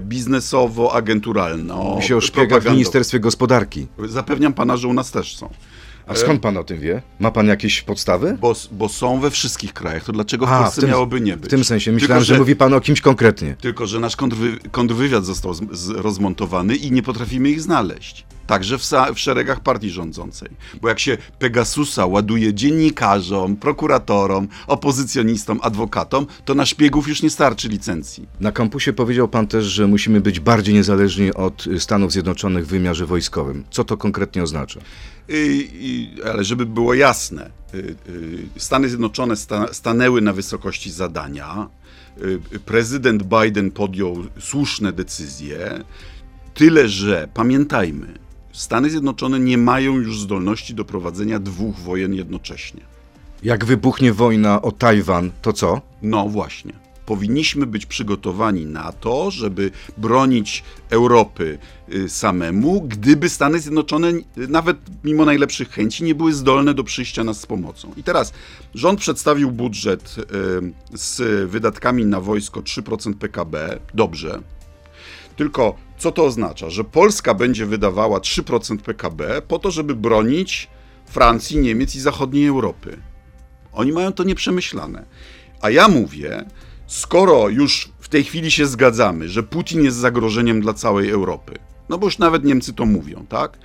biznesowo-agenturalne. 0.00 1.74
Mówi 1.76 2.02
się 2.06 2.16
o 2.16 2.20
szpiegach 2.20 2.62
w. 2.62 2.70
Ministerstwie 2.70 3.20
Gospodarki. 3.20 3.86
Zapewniam 4.08 4.52
pana, 4.52 4.76
że 4.76 4.88
u 4.88 4.92
nas 4.92 5.10
też 5.10 5.36
są. 5.36 5.50
A 6.06 6.14
skąd 6.14 6.42
pan 6.42 6.56
o 6.56 6.64
tym 6.64 6.80
wie? 6.80 7.02
Ma 7.20 7.30
pan 7.30 7.46
jakieś 7.46 7.82
podstawy? 7.82 8.36
Bo, 8.40 8.54
bo 8.72 8.88
są 8.88 9.20
we 9.20 9.30
wszystkich 9.30 9.72
krajach. 9.72 10.04
To 10.04 10.12
dlaczego 10.12 10.46
w 10.46 10.52
A, 10.52 10.62
Polsce 10.62 10.80
w 10.80 10.84
tym- 10.84 10.90
miałoby 10.90 11.20
nie 11.20 11.36
być? 11.36 11.46
W 11.46 11.48
tym 11.50 11.64
sensie. 11.64 11.90
Tylko, 11.90 12.00
Myślałem, 12.02 12.24
że... 12.24 12.38
mówi 12.38 12.56
pan 12.56 12.74
o 12.74 12.80
kimś 12.80 13.00
konkretnie. 13.00 13.56
Tylko, 13.60 13.86
że 13.86 14.00
nasz 14.00 14.16
kontrwy, 14.16 14.58
kontrwywiad 14.70 15.24
został 15.24 15.54
z, 15.54 15.60
z, 15.72 15.88
rozmontowany 15.90 16.76
i 16.76 16.92
nie 16.92 17.02
potrafimy 17.02 17.50
ich 17.50 17.60
znaleźć. 17.60 18.24
Także 18.46 18.78
w, 18.78 18.82
w 19.14 19.18
szeregach 19.18 19.60
partii 19.60 19.90
rządzącej. 19.90 20.48
Bo 20.82 20.88
jak 20.88 21.00
się 21.00 21.18
Pegasusa 21.38 22.06
ładuje 22.06 22.54
dziennikarzom, 22.54 23.56
prokuratorom, 23.56 24.48
opozycjonistom, 24.66 25.60
adwokatom, 25.62 26.26
to 26.44 26.54
na 26.54 26.66
szpiegów 26.66 27.08
już 27.08 27.22
nie 27.22 27.30
starczy 27.30 27.68
licencji. 27.68 28.26
Na 28.40 28.52
kampusie 28.52 28.92
powiedział 28.92 29.28
pan 29.28 29.46
też, 29.46 29.64
że 29.64 29.86
musimy 29.86 30.20
być 30.20 30.40
bardziej 30.40 30.74
niezależni 30.74 31.34
od 31.34 31.66
y, 31.66 31.80
Stanów 31.80 32.12
Zjednoczonych 32.12 32.66
w 32.66 32.68
wymiarze 32.68 33.06
wojskowym. 33.06 33.64
Co 33.70 33.84
to 33.84 33.96
konkretnie 33.96 34.42
oznacza? 34.42 34.80
I, 35.28 35.68
i, 35.72 36.22
ale 36.22 36.44
żeby 36.44 36.66
było 36.66 36.94
jasne, 36.94 37.50
y, 37.74 37.96
y, 38.08 38.46
Stany 38.56 38.88
Zjednoczone 38.88 39.36
sta, 39.36 39.74
stanęły 39.74 40.20
na 40.20 40.32
wysokości 40.32 40.90
zadania. 40.90 41.68
Y, 42.54 42.60
Prezydent 42.60 43.22
Biden 43.22 43.70
podjął 43.70 44.16
słuszne 44.40 44.92
decyzje. 44.92 45.84
Tyle, 46.54 46.88
że 46.88 47.28
pamiętajmy, 47.34 48.21
Stany 48.52 48.90
Zjednoczone 48.90 49.40
nie 49.40 49.58
mają 49.58 49.94
już 49.96 50.20
zdolności 50.20 50.74
do 50.74 50.84
prowadzenia 50.84 51.38
dwóch 51.38 51.76
wojen 51.78 52.14
jednocześnie. 52.14 52.80
Jak 53.42 53.64
wybuchnie 53.64 54.12
wojna 54.12 54.62
o 54.62 54.72
Tajwan, 54.72 55.30
to 55.42 55.52
co? 55.52 55.80
No 56.02 56.28
właśnie. 56.28 56.72
Powinniśmy 57.06 57.66
być 57.66 57.86
przygotowani 57.86 58.66
na 58.66 58.92
to, 58.92 59.30
żeby 59.30 59.70
bronić 59.98 60.64
Europy 60.90 61.58
y, 61.94 62.08
samemu, 62.08 62.82
gdyby 62.82 63.28
Stany 63.28 63.60
Zjednoczone, 63.60 64.08
y, 64.08 64.22
nawet 64.48 64.76
mimo 65.04 65.24
najlepszych 65.24 65.70
chęci, 65.70 66.04
nie 66.04 66.14
były 66.14 66.32
zdolne 66.32 66.74
do 66.74 66.84
przyjścia 66.84 67.24
nas 67.24 67.40
z 67.40 67.46
pomocą. 67.46 67.92
I 67.96 68.02
teraz 68.02 68.32
rząd 68.74 69.00
przedstawił 69.00 69.50
budżet 69.50 70.16
y, 70.18 70.98
z 70.98 71.50
wydatkami 71.50 72.06
na 72.06 72.20
wojsko 72.20 72.60
3% 72.60 73.14
PKB. 73.14 73.78
Dobrze. 73.94 74.40
Tylko 75.36 75.76
co 75.98 76.12
to 76.12 76.24
oznacza? 76.24 76.70
Że 76.70 76.84
Polska 76.84 77.34
będzie 77.34 77.66
wydawała 77.66 78.18
3% 78.18 78.78
PKB 78.78 79.42
po 79.48 79.58
to, 79.58 79.70
żeby 79.70 79.94
bronić 79.94 80.68
Francji, 81.06 81.58
Niemiec 81.58 81.94
i 81.94 82.00
zachodniej 82.00 82.46
Europy. 82.46 82.98
Oni 83.72 83.92
mają 83.92 84.12
to 84.12 84.24
nieprzemyślane. 84.24 85.04
A 85.60 85.70
ja 85.70 85.88
mówię, 85.88 86.44
skoro 86.86 87.48
już 87.48 87.90
w 87.98 88.08
tej 88.08 88.24
chwili 88.24 88.50
się 88.50 88.66
zgadzamy, 88.66 89.28
że 89.28 89.42
Putin 89.42 89.84
jest 89.84 89.96
zagrożeniem 89.96 90.60
dla 90.60 90.74
całej 90.74 91.10
Europy, 91.10 91.58
no 91.88 91.98
bo 91.98 92.06
już 92.06 92.18
nawet 92.18 92.44
Niemcy 92.44 92.72
to 92.72 92.86
mówią, 92.86 93.26
tak? 93.28 93.58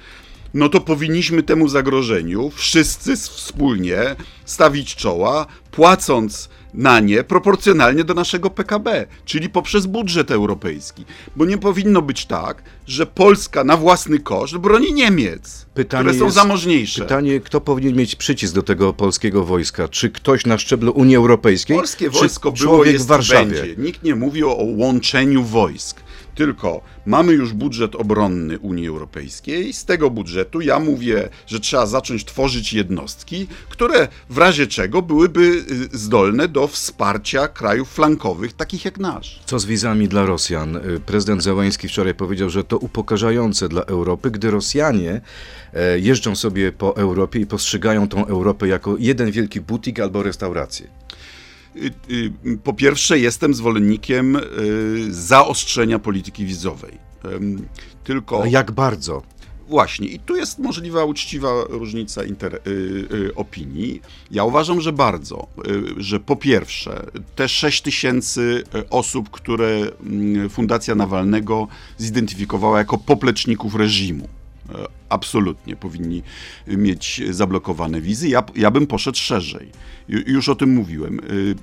No 0.57 0.69
to 0.69 0.81
powinniśmy 0.81 1.43
temu 1.43 1.67
zagrożeniu 1.67 2.49
wszyscy 2.55 3.15
wspólnie 3.15 4.15
stawić 4.45 4.95
czoła, 4.95 5.45
płacąc 5.71 6.49
na 6.73 6.99
nie 6.99 7.23
proporcjonalnie 7.23 8.03
do 8.03 8.13
naszego 8.13 8.49
PKB, 8.49 9.07
czyli 9.25 9.49
poprzez 9.49 9.85
budżet 9.85 10.31
europejski. 10.31 11.05
Bo 11.35 11.45
nie 11.45 11.57
powinno 11.57 12.01
być 12.01 12.25
tak, 12.25 12.63
że 12.87 13.05
Polska 13.05 13.63
na 13.63 13.77
własny 13.77 14.19
koszt 14.19 14.57
broni 14.57 14.93
Niemiec, 14.93 15.65
które 15.87 16.13
są 16.13 16.25
jest- 16.25 16.35
zamożniejsze. 16.35 17.01
Pytanie, 17.01 17.39
kto 17.39 17.61
powinien 17.61 17.95
mieć 17.95 18.15
przycisk 18.15 18.53
do 18.53 18.63
tego 18.63 18.93
polskiego 18.93 19.43
wojska? 19.43 19.87
Czy 19.87 20.09
ktoś 20.09 20.45
na 20.45 20.57
szczeblu 20.57 20.91
Unii 20.91 21.15
Europejskiej? 21.15 21.77
Polskie 21.77 22.11
czy 22.11 22.19
wojsko 22.19 22.51
było, 22.51 22.63
człowiek 22.75 22.93
jest 22.93 23.05
w 23.05 23.07
Warszawie? 23.07 23.45
będzie. 23.45 23.75
Nikt 23.77 24.03
nie 24.03 24.15
mówi 24.15 24.43
o, 24.43 24.57
o 24.57 24.63
łączeniu 24.63 25.43
wojsk. 25.43 26.06
Tylko 26.37 26.81
mamy 27.05 27.33
już 27.33 27.53
budżet 27.53 27.95
obronny 27.95 28.59
Unii 28.59 28.87
Europejskiej. 28.87 29.73
Z 29.73 29.85
tego 29.85 30.09
budżetu 30.09 30.61
ja 30.61 30.79
mówię, 30.79 31.29
że 31.47 31.59
trzeba 31.59 31.85
zacząć 31.85 32.25
tworzyć 32.25 32.73
jednostki, 32.73 33.47
które 33.69 34.07
w 34.29 34.37
razie 34.37 34.67
czego 34.67 35.01
byłyby 35.01 35.65
y, 35.93 35.97
zdolne 35.97 36.47
do 36.47 36.67
wsparcia 36.67 37.47
krajów 37.47 37.89
flankowych, 37.89 38.53
takich 38.53 38.85
jak 38.85 38.99
nasz. 38.99 39.39
Co 39.45 39.59
z 39.59 39.65
wizami 39.65 40.07
dla 40.07 40.25
Rosjan? 40.25 40.75
Y, 40.75 40.99
Prezydent 41.05 41.43
Zełański 41.43 41.87
wczoraj 41.87 42.13
powiedział, 42.13 42.49
że 42.49 42.63
to 42.63 42.77
upokarzające 42.77 43.69
dla 43.69 43.81
Europy, 43.81 44.31
gdy 44.31 44.51
Rosjanie 44.51 45.21
e, 45.73 45.99
jeżdżą 45.99 46.35
sobie 46.35 46.71
po 46.71 46.97
Europie 46.97 47.39
i 47.39 47.45
postrzegają 47.45 48.07
tą 48.07 48.25
Europę 48.25 48.67
jako 48.67 48.95
jeden 48.99 49.31
wielki 49.31 49.61
butik 49.61 49.99
albo 49.99 50.23
restaurację. 50.23 50.87
Y, 51.77 51.93
y, 52.45 52.57
Po 52.63 52.73
pierwsze, 52.73 53.19
jestem 53.19 53.53
zwolennikiem 53.53 54.35
y, 54.35 54.41
zaostrzenia 55.09 55.99
polityki 55.99 56.45
wizowej. 56.45 57.07
Tylko. 58.03 58.43
A 58.43 58.47
jak 58.47 58.71
bardzo? 58.71 59.23
Właśnie, 59.67 60.07
i 60.07 60.19
tu 60.19 60.35
jest 60.35 60.59
możliwa 60.59 61.05
uczciwa 61.05 61.49
różnica 61.69 62.23
inter, 62.23 62.61
opinii. 63.35 64.01
Ja 64.31 64.43
uważam, 64.43 64.81
że 64.81 64.93
bardzo, 64.93 65.47
że 65.97 66.19
po 66.19 66.35
pierwsze, 66.35 67.05
te 67.35 67.49
6 67.49 67.81
tysięcy 67.81 68.63
y, 68.75 68.89
osób, 68.89 69.29
które 69.29 69.91
mm, 70.05 70.49
Fundacja 70.49 70.95
Nawalnego 70.95 71.67
zidentyfikowała 71.97 72.77
jako 72.77 72.97
popleczników 72.97 73.75
reżimu, 73.75 74.27
absolutnie 75.09 75.75
powinni 75.75 76.23
mieć 76.67 77.21
zablokowane 77.29 78.01
wizy. 78.01 78.27
Ja, 78.29 78.43
ja 78.55 78.71
bym 78.71 78.87
poszedł 78.87 79.17
szerzej. 79.17 79.69
Ju- 80.09 80.23
Już 80.27 80.49
o 80.49 80.55
tym 80.55 80.73
mówiłem. 80.73 81.19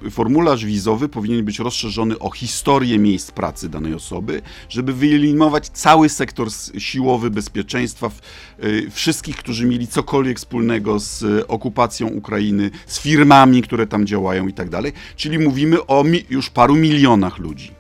Y, 0.07 0.11
Formularz 0.11 0.65
wizowy 0.65 1.09
powinien 1.09 1.45
być 1.45 1.59
rozszerzony 1.59 2.19
o 2.19 2.31
historię 2.31 2.99
miejsc 2.99 3.31
pracy 3.31 3.69
danej 3.69 3.95
osoby, 3.95 4.43
żeby 4.69 4.93
wyeliminować 4.93 5.69
cały 5.69 6.09
sektor 6.09 6.49
siłowy 6.79 7.31
bezpieczeństwa, 7.31 8.11
y, 8.65 8.91
wszystkich, 8.91 9.37
którzy 9.37 9.67
mieli 9.67 9.87
cokolwiek 9.87 10.39
wspólnego 10.39 10.99
z 10.99 11.45
okupacją 11.49 12.07
Ukrainy, 12.09 12.71
z 12.87 13.01
firmami, 13.01 13.63
które 13.63 13.87
tam 13.87 14.07
działają 14.07 14.49
i 14.49 14.53
tak 14.53 14.69
dalej. 14.71 14.93
Czyli 15.17 15.39
mówimy 15.39 15.87
o 15.87 16.05
już 16.31 16.51
paru 16.51 16.77
milionach 16.77 17.39
ludzi. 17.39 17.71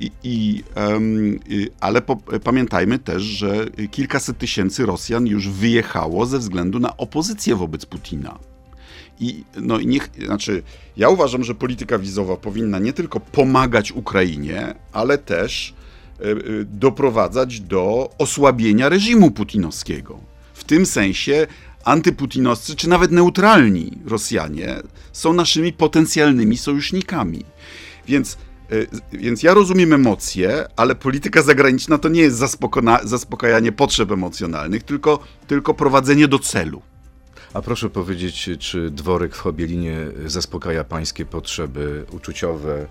Y, 0.00 0.04
I, 0.04 0.10
i, 0.24 0.64
em, 0.74 1.38
y, 1.50 1.70
ale 1.80 2.02
po, 2.02 2.16
pamiętajmy 2.44 2.98
też, 2.98 3.22
że 3.22 3.66
kilkaset 3.90 4.38
tysięcy 4.38 4.86
Rosjan 4.86 5.26
już 5.26 5.48
wyjechało 5.48 6.26
ze 6.26 6.38
względu 6.38 6.78
na 6.78 6.96
opozycję 6.96 7.56
wobec 7.56 7.86
Putina. 7.86 8.38
I 9.20 9.44
no 9.60 9.78
i 9.78 9.86
niech, 9.86 10.10
znaczy, 10.24 10.62
ja 10.96 11.08
uważam, 11.08 11.44
że 11.44 11.54
polityka 11.54 11.98
wizowa 11.98 12.36
powinna 12.36 12.78
nie 12.78 12.92
tylko 12.92 13.20
pomagać 13.20 13.92
Ukrainie, 13.92 14.74
ale 14.92 15.18
też 15.18 15.74
e, 16.20 16.22
e, 16.22 16.36
doprowadzać 16.64 17.60
do 17.60 18.10
osłabienia 18.18 18.88
reżimu 18.88 19.30
putinowskiego. 19.30 20.18
W 20.54 20.64
tym 20.64 20.86
sensie 20.86 21.46
antyputinowscy, 21.84 22.76
czy 22.76 22.88
nawet 22.88 23.10
neutralni 23.10 23.92
Rosjanie 24.06 24.76
są 25.12 25.32
naszymi 25.32 25.72
potencjalnymi 25.72 26.58
sojusznikami. 26.58 27.44
Więc, 28.08 28.38
więc 29.12 29.42
ja 29.42 29.54
rozumiem 29.54 29.92
emocje, 29.92 30.66
ale 30.76 30.94
polityka 30.94 31.42
zagraniczna 31.42 31.98
to 31.98 32.08
nie 32.08 32.20
jest 32.20 32.42
zaspokajanie 33.04 33.72
potrzeb 33.72 34.10
emocjonalnych, 34.10 34.82
tylko, 34.82 35.18
tylko 35.46 35.74
prowadzenie 35.74 36.28
do 36.28 36.38
celu. 36.38 36.82
A 37.54 37.62
proszę 37.62 37.90
powiedzieć, 37.90 38.50
czy 38.58 38.90
dworek 38.90 39.34
w 39.36 39.40
Chobielinie 39.40 39.96
zaspokaja 40.26 40.84
pańskie 40.84 41.26
potrzeby 41.26 42.04
uczuciowe, 42.10 42.86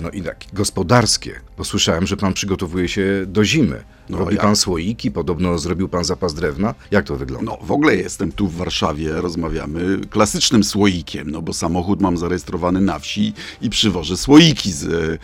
no 0.00 0.10
i 0.10 0.22
tak, 0.22 0.36
gospodarskie? 0.52 1.40
Bo 1.58 1.64
słyszałem, 1.64 2.06
że 2.06 2.16
pan 2.16 2.32
przygotowuje 2.34 2.88
się 2.88 3.24
do 3.26 3.44
zimy. 3.44 3.84
No, 4.08 4.18
Robi 4.18 4.34
ja- 4.36 4.42
pan 4.42 4.56
słoiki, 4.56 5.10
podobno 5.10 5.58
zrobił 5.58 5.88
pan 5.88 6.04
zapas 6.04 6.34
drewna. 6.34 6.74
Jak 6.90 7.04
to 7.06 7.16
wygląda? 7.16 7.52
No, 7.52 7.66
w 7.66 7.72
ogóle 7.72 7.96
jestem 7.96 8.32
tu 8.32 8.48
w 8.48 8.56
Warszawie, 8.56 9.12
rozmawiamy 9.12 9.98
klasycznym 10.10 10.64
słoikiem, 10.64 11.30
no 11.30 11.42
bo 11.42 11.52
samochód 11.52 12.00
mam 12.00 12.16
zarejestrowany 12.18 12.80
na 12.80 12.98
wsi 12.98 13.32
i 13.60 13.70
przywożę 13.70 14.16
słoiki 14.16 14.72
z... 14.72 14.84
e, 14.84 15.18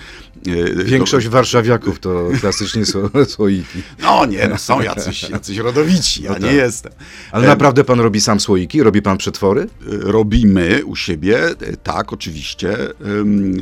e, 0.80 0.84
Większość 0.84 1.28
warszawiaków 1.28 1.98
to 2.00 2.28
klasycznie 2.40 2.82
sło- 2.82 3.24
słoiki. 3.34 3.82
No 4.02 4.26
nie, 4.26 4.48
no 4.48 4.58
są 4.58 4.80
jacyś, 4.80 5.30
jacyś 5.30 5.58
rodowici, 5.58 6.22
ja 6.22 6.30
No 6.32 6.38
nie 6.38 6.44
tak. 6.46 6.54
jestem. 6.54 6.92
Ale 7.32 7.44
E, 7.44 7.48
naprawdę 7.48 7.84
pan 7.84 8.00
robi 8.00 8.20
sam 8.20 8.40
słoiki? 8.40 8.82
Robi 8.82 9.02
pan 9.02 9.18
przetwory? 9.18 9.66
robimy 10.00 10.84
u 10.84 10.96
siebie, 10.96 11.38
e, 11.50 11.76
tak, 11.76 12.12
oczywiście. 12.12 12.78
Y, 12.80 12.90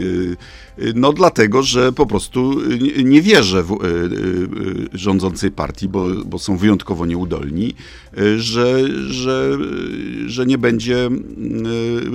y, 0.00 0.36
No 0.94 1.12
dlatego, 1.12 1.62
że 1.62 1.92
po 1.92 2.06
prostu 2.06 2.60
y, 2.60 3.04
nie- 3.04 3.22
wierzę 3.22 3.62
w 3.62 3.70
y, 3.72 3.74
y, 3.74 4.94
y, 4.94 4.98
rządzącej 4.98 5.50
partii, 5.50 5.88
bo, 5.88 6.06
bo 6.26 6.38
są 6.38 6.56
wyjątkowo 6.56 7.06
nieudolni, 7.06 7.74
y, 8.18 8.40
że, 8.40 8.78
że, 9.12 9.56
y, 10.24 10.28
że 10.30 10.46
nie 10.46 10.58
będzie 10.58 11.08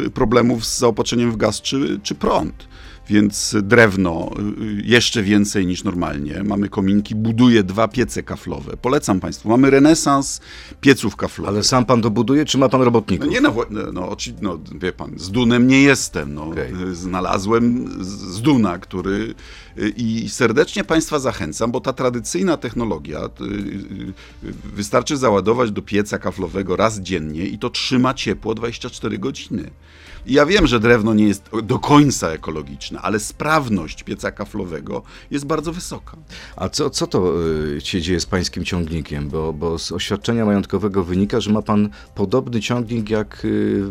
y, 0.05 0.09
problemów 0.09 0.65
z 0.65 0.79
zaopatrzeniem 0.79 1.31
w 1.31 1.37
gaz 1.37 1.61
czy, 1.61 1.99
czy 2.03 2.15
prąd. 2.15 2.67
Więc 3.09 3.55
drewno 3.63 4.31
y, 4.61 4.81
jeszcze 4.85 5.23
więcej 5.23 5.65
niż 5.67 5.83
normalnie. 5.83 6.43
Mamy 6.43 6.69
kominki, 6.69 7.15
buduję 7.15 7.63
dwa 7.63 7.87
piece 7.87 8.23
kaflowe. 8.23 8.77
Polecam 8.77 9.19
Państwu. 9.19 9.49
Mamy 9.49 9.69
renesans 9.69 10.41
pieców 10.81 11.15
kaflowych. 11.15 11.49
Ale 11.53 11.63
sam 11.63 11.85
pan 11.85 12.01
dobuduje, 12.01 12.45
czy 12.45 12.57
ma 12.57 12.69
pan 12.69 12.79
No 12.81 12.85
robotników? 12.85 13.29
nie 13.29 13.41
no, 13.41 13.51
wo- 13.51 13.65
no, 13.69 13.91
no, 13.91 14.09
oczy, 14.09 14.33
no 14.41 14.59
wie 14.81 14.93
pan, 14.93 15.11
z 15.19 15.31
Dunem 15.31 15.67
nie 15.67 15.81
jestem. 15.81 16.33
No. 16.33 16.43
Okej. 16.43 16.73
Y, 16.91 16.95
Znalazłem 16.95 17.89
z, 18.03 18.41
Duna, 18.41 18.77
który 18.77 19.33
y, 19.77 19.93
i 19.97 20.29
serdecznie 20.29 20.83
Państwa 20.83 21.19
zachęcam, 21.19 21.71
bo 21.71 21.81
ta 21.81 21.93
tradycyjna 21.93 22.57
technologia, 22.57 23.19
y, 23.19 23.43
y, 23.43 24.47
y, 24.49 24.53
wystarczy 24.75 25.17
załadować 25.17 25.71
do 25.71 25.81
pieca 25.81 26.17
kaflowego 26.17 26.75
raz 26.75 26.99
dziennie 26.99 27.45
i 27.45 27.59
to 27.59 27.69
trzyma 27.69 28.13
ciepło 28.13 28.55
24 28.55 29.17
godziny. 29.19 29.69
Ja 30.25 30.45
wiem, 30.45 30.67
że 30.67 30.79
drewno 30.79 31.13
nie 31.13 31.27
jest 31.27 31.49
do 31.63 31.79
końca 31.79 32.29
ekologiczne, 32.29 32.99
ale 32.99 33.19
sprawność 33.19 34.03
pieca 34.03 34.31
kaflowego 34.31 35.03
jest 35.31 35.45
bardzo 35.45 35.73
wysoka. 35.73 36.17
A 36.55 36.69
co, 36.69 36.89
co 36.89 37.07
to 37.07 37.33
y, 37.77 37.81
się 37.81 38.01
dzieje 38.01 38.19
z 38.19 38.25
pańskim 38.25 38.65
ciągnikiem? 38.65 39.29
Bo, 39.29 39.53
bo 39.53 39.79
z 39.79 39.91
oświadczenia 39.91 40.45
majątkowego 40.45 41.03
wynika, 41.03 41.39
że 41.39 41.51
ma 41.51 41.61
pan 41.61 41.89
podobny 42.15 42.61
ciągnik 42.61 43.09
jak 43.09 43.45
y, 43.45 43.83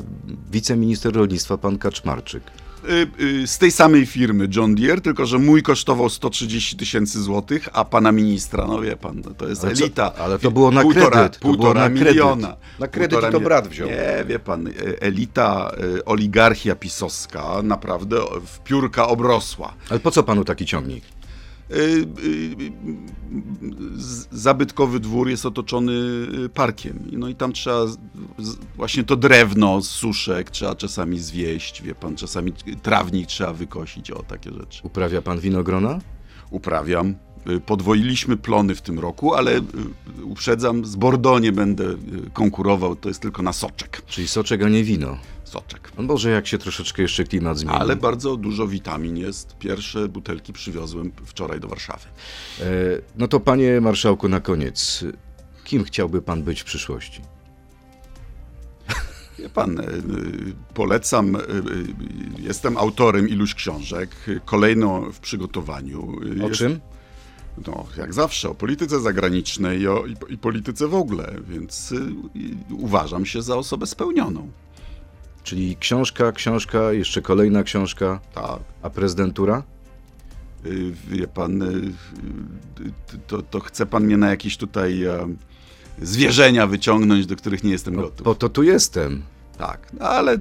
wiceminister 0.51 1.13
rolnictwa, 1.13 1.59
pan 1.59 1.79
Kaczmarczyk. 1.79 2.43
Y, 2.85 3.23
y, 3.25 3.47
z 3.47 3.59
tej 3.59 3.71
samej 3.73 4.07
firmy 4.07 4.49
John 4.57 4.75
Deere, 4.75 5.01
tylko 5.01 5.27
że 5.27 5.39
mój 5.39 5.63
kosztował 5.63 6.09
130 6.11 6.77
tysięcy 6.77 7.23
złotych, 7.23 7.69
a 7.73 7.85
pana 7.85 8.13
ministra, 8.13 8.67
no 8.67 8.81
wie 8.81 8.97
pan, 8.97 9.23
no 9.25 9.35
to 9.35 9.49
jest 9.49 9.65
Ale 9.65 9.75
co- 9.75 9.85
elita. 9.85 10.15
ale 10.15 10.39
to 10.39 10.51
było 10.51 10.71
na 10.71 10.83
półtora, 10.83 11.11
kredyt, 11.11 11.39
Półtora 11.39 11.89
miliona. 11.89 12.57
Na 12.79 12.89
kredyt 12.89 13.11
Półtora 13.11 13.33
to 13.33 13.41
brat 13.41 13.69
wziął. 13.69 13.89
Nie, 13.89 14.25
wie 14.27 14.39
pan, 14.39 14.67
y, 14.67 15.01
elita, 15.01 15.73
y, 15.99 16.05
oligarchia 16.05 16.75
pisowska 16.75 17.63
naprawdę 17.63 18.17
w 18.47 18.61
piórka 18.61 19.09
obrosła. 19.09 19.75
Ale 19.91 20.01
po 20.01 20.11
co 20.11 20.23
panu 20.23 20.45
taki 20.45 20.67
ciągnik? 20.67 21.05
Y, 21.71 22.07
y, 22.25 22.73
Zabytkowy 24.31 25.01
dwór 25.01 25.29
jest 25.29 25.47
otoczony 25.47 25.93
y, 26.45 26.49
parkiem. 26.49 26.99
No 27.13 27.29
i 27.29 27.35
tam 27.35 27.53
trzeba 27.53 27.87
właśnie 28.77 29.05
to 29.05 29.17
drewno 29.17 29.81
z 29.81 29.89
suszek 29.89 30.51
trzeba 30.51 30.75
czasami 30.75 31.19
zwieść, 31.19 31.83
wie 31.83 31.95
pan, 31.95 32.17
czasami 32.17 32.53
trawnik 32.83 33.27
trzeba 33.27 33.53
wykosić, 33.53 34.11
o 34.11 34.23
takie 34.23 34.51
rzeczy. 34.53 34.81
Uprawia 34.83 35.23
pan 35.23 35.41
winogrona? 35.41 35.99
Uprawiam. 36.51 37.15
Podwoiliśmy 37.67 38.37
plony 38.37 38.75
w 38.75 38.83
tym 38.83 38.99
roku, 38.99 39.35
ale 39.35 39.61
uprzedzam, 40.23 40.85
z 40.85 40.97
Bordeaux 40.97 41.43
nie 41.43 41.53
będę 41.53 41.85
konkurował, 42.33 42.97
to 42.97 43.09
jest 43.09 43.23
tylko 43.23 43.43
na 43.43 43.53
soczek. 43.53 44.03
Czyli 44.07 44.29
soczek, 44.29 44.63
a 44.63 44.69
nie 44.69 44.85
wino. 44.85 45.17
Soczek. 45.49 45.93
No 45.97 46.03
może 46.03 46.31
jak 46.31 46.47
się 46.47 46.59
troszeczkę 46.59 47.03
jeszcze 47.03 47.25
klimat 47.25 47.59
zmieni. 47.59 47.79
Ale 47.79 47.97
bardzo 47.97 48.37
dużo 48.37 48.67
witamin 48.67 49.17
jest. 49.17 49.57
Pierwsze 49.59 50.09
butelki 50.09 50.53
przywiozłem 50.53 51.13
wczoraj 51.25 51.61
do 51.61 51.69
Warszawy. 51.69 52.07
E, 52.61 52.65
no 53.17 53.29
to 53.29 53.41
panie 53.41 53.81
marszałku, 53.81 54.29
na 54.29 54.41
koniec. 54.41 55.05
Kim 55.65 55.85
chciałby 55.85 56.23
pan 56.23 56.43
być 56.43 56.61
w 56.61 56.65
przyszłości? 56.65 57.21
Wie 59.39 59.49
pan, 59.49 59.81
y, 59.81 59.85
polecam, 60.75 61.37
y, 61.37 61.39
y, 61.39 61.43
jestem 62.39 62.77
autorem 62.77 63.29
iluś 63.29 63.55
książek, 63.55 64.11
kolejną 64.45 65.13
w 65.13 65.21
przygotowaniu. 65.21 66.17
O 66.45 66.49
jest- 66.49 66.59
czym? 66.59 66.81
No, 67.67 67.87
jak 67.97 68.15
zawsze, 68.15 68.51
o 68.51 68.55
polityce 68.55 69.01
zagranicznej 69.01 69.81
i, 69.81 69.89
o, 69.89 70.07
i, 70.07 70.15
i 70.29 70.39
polityce 70.39 70.89
w 70.89 70.95
ogóle, 70.95 71.35
więc 71.49 71.93
y, 71.93 71.97
y, 71.97 72.75
uważam 72.75 73.27
się 73.27 73.43
za 73.43 73.57
osobę 73.57 73.87
spełnioną. 73.87 74.51
Czyli 75.49 75.77
książka, 75.77 76.33
książka, 76.33 76.93
jeszcze 76.93 77.23
kolejna 77.23 77.63
książka, 77.63 78.21
Tak. 78.35 78.61
a 78.83 78.91
prezydentura? 78.91 79.63
Y, 80.67 80.93
Wie 81.11 81.29
pan, 81.29 81.63
y, 81.63 81.67
y, 81.67 83.19
to, 83.27 83.43
to 83.43 83.61
chce 83.61 83.87
pan 83.87 84.05
mnie 84.05 84.17
na 84.17 84.31
jakieś 84.31 84.57
tutaj 84.57 85.05
e, 85.05 85.29
zwierzenia 86.03 86.67
wyciągnąć, 86.67 87.27
do 87.27 87.37
których 87.37 87.65
nie 87.65 87.71
jestem 87.71 87.95
No, 87.97 88.03
gotów. 88.03 88.25
po 88.25 88.35
to 88.35 88.49
tu 88.49 88.63
jestem. 88.63 89.23
Tak, 89.59 89.93
no, 89.93 90.07
ale 90.07 90.39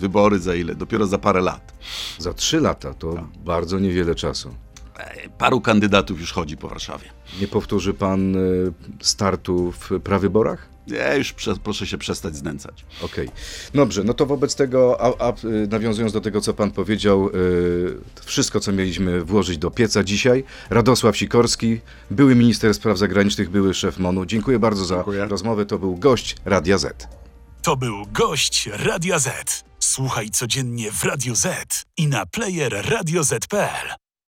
wybory 0.00 0.38
za 0.38 0.54
ile? 0.54 0.74
Dopiero 0.74 1.06
za 1.06 1.18
parę 1.18 1.40
lat. 1.40 1.72
Za 2.18 2.34
trzy 2.34 2.60
lata 2.60 2.94
to 2.94 3.12
Tak. 3.14 3.24
bardzo 3.44 3.78
niewiele 3.78 4.14
czasu. 4.14 4.54
E, 4.98 5.28
Paru 5.38 5.60
kandydatów 5.60 6.20
już 6.20 6.32
chodzi 6.32 6.56
po 6.56 6.68
Warszawie. 6.68 7.06
Nie 7.40 7.48
powtórzy 7.48 7.94
pan 7.94 8.36
y, 8.36 8.72
startu 9.00 9.72
w 9.72 9.90
prawyborach? 10.00 10.73
Ja 10.86 11.14
już 11.14 11.32
prze, 11.32 11.56
proszę 11.56 11.86
się 11.86 11.98
przestać 11.98 12.36
znęcać. 12.36 12.84
Okej. 13.02 13.28
Dobrze, 13.74 14.04
no 14.04 14.14
to 14.14 14.26
wobec 14.26 14.54
tego, 14.54 15.00
a, 15.00 15.28
a, 15.28 15.32
y, 15.44 15.68
nawiązując 15.70 16.12
do 16.12 16.20
tego, 16.20 16.40
co 16.40 16.54
pan 16.54 16.70
powiedział, 16.70 17.28
y, 17.28 17.32
wszystko, 18.24 18.60
co 18.60 18.72
mieliśmy 18.72 19.24
włożyć 19.24 19.58
do 19.58 19.70
pieca 19.70 20.04
dzisiaj, 20.04 20.44
Radosław 20.70 21.16
Sikorski, 21.16 21.80
były 22.10 22.34
minister 22.34 22.74
spraw 22.74 22.98
zagranicznych, 22.98 23.50
były 23.50 23.74
szef 23.74 23.98
MONU. 23.98 24.26
Dziękuję 24.26 24.58
bardzo 24.58 24.84
za 24.84 24.94
Dziękuję. 24.94 25.24
rozmowę. 25.24 25.66
To 25.66 25.78
był 25.78 25.96
gość 25.96 26.36
Radia 26.44 26.78
Z. 26.78 27.08
To 27.62 27.76
był 27.76 28.06
gość 28.12 28.68
Radia 28.72 29.18
Z. 29.18 29.64
Słuchaj 29.78 30.30
codziennie 30.30 30.92
w 30.92 31.04
Radio 31.04 31.34
Z 31.34 31.46
i 31.96 32.06
na 32.06 32.26
player 32.26 32.84
radioz.pl. 32.90 34.03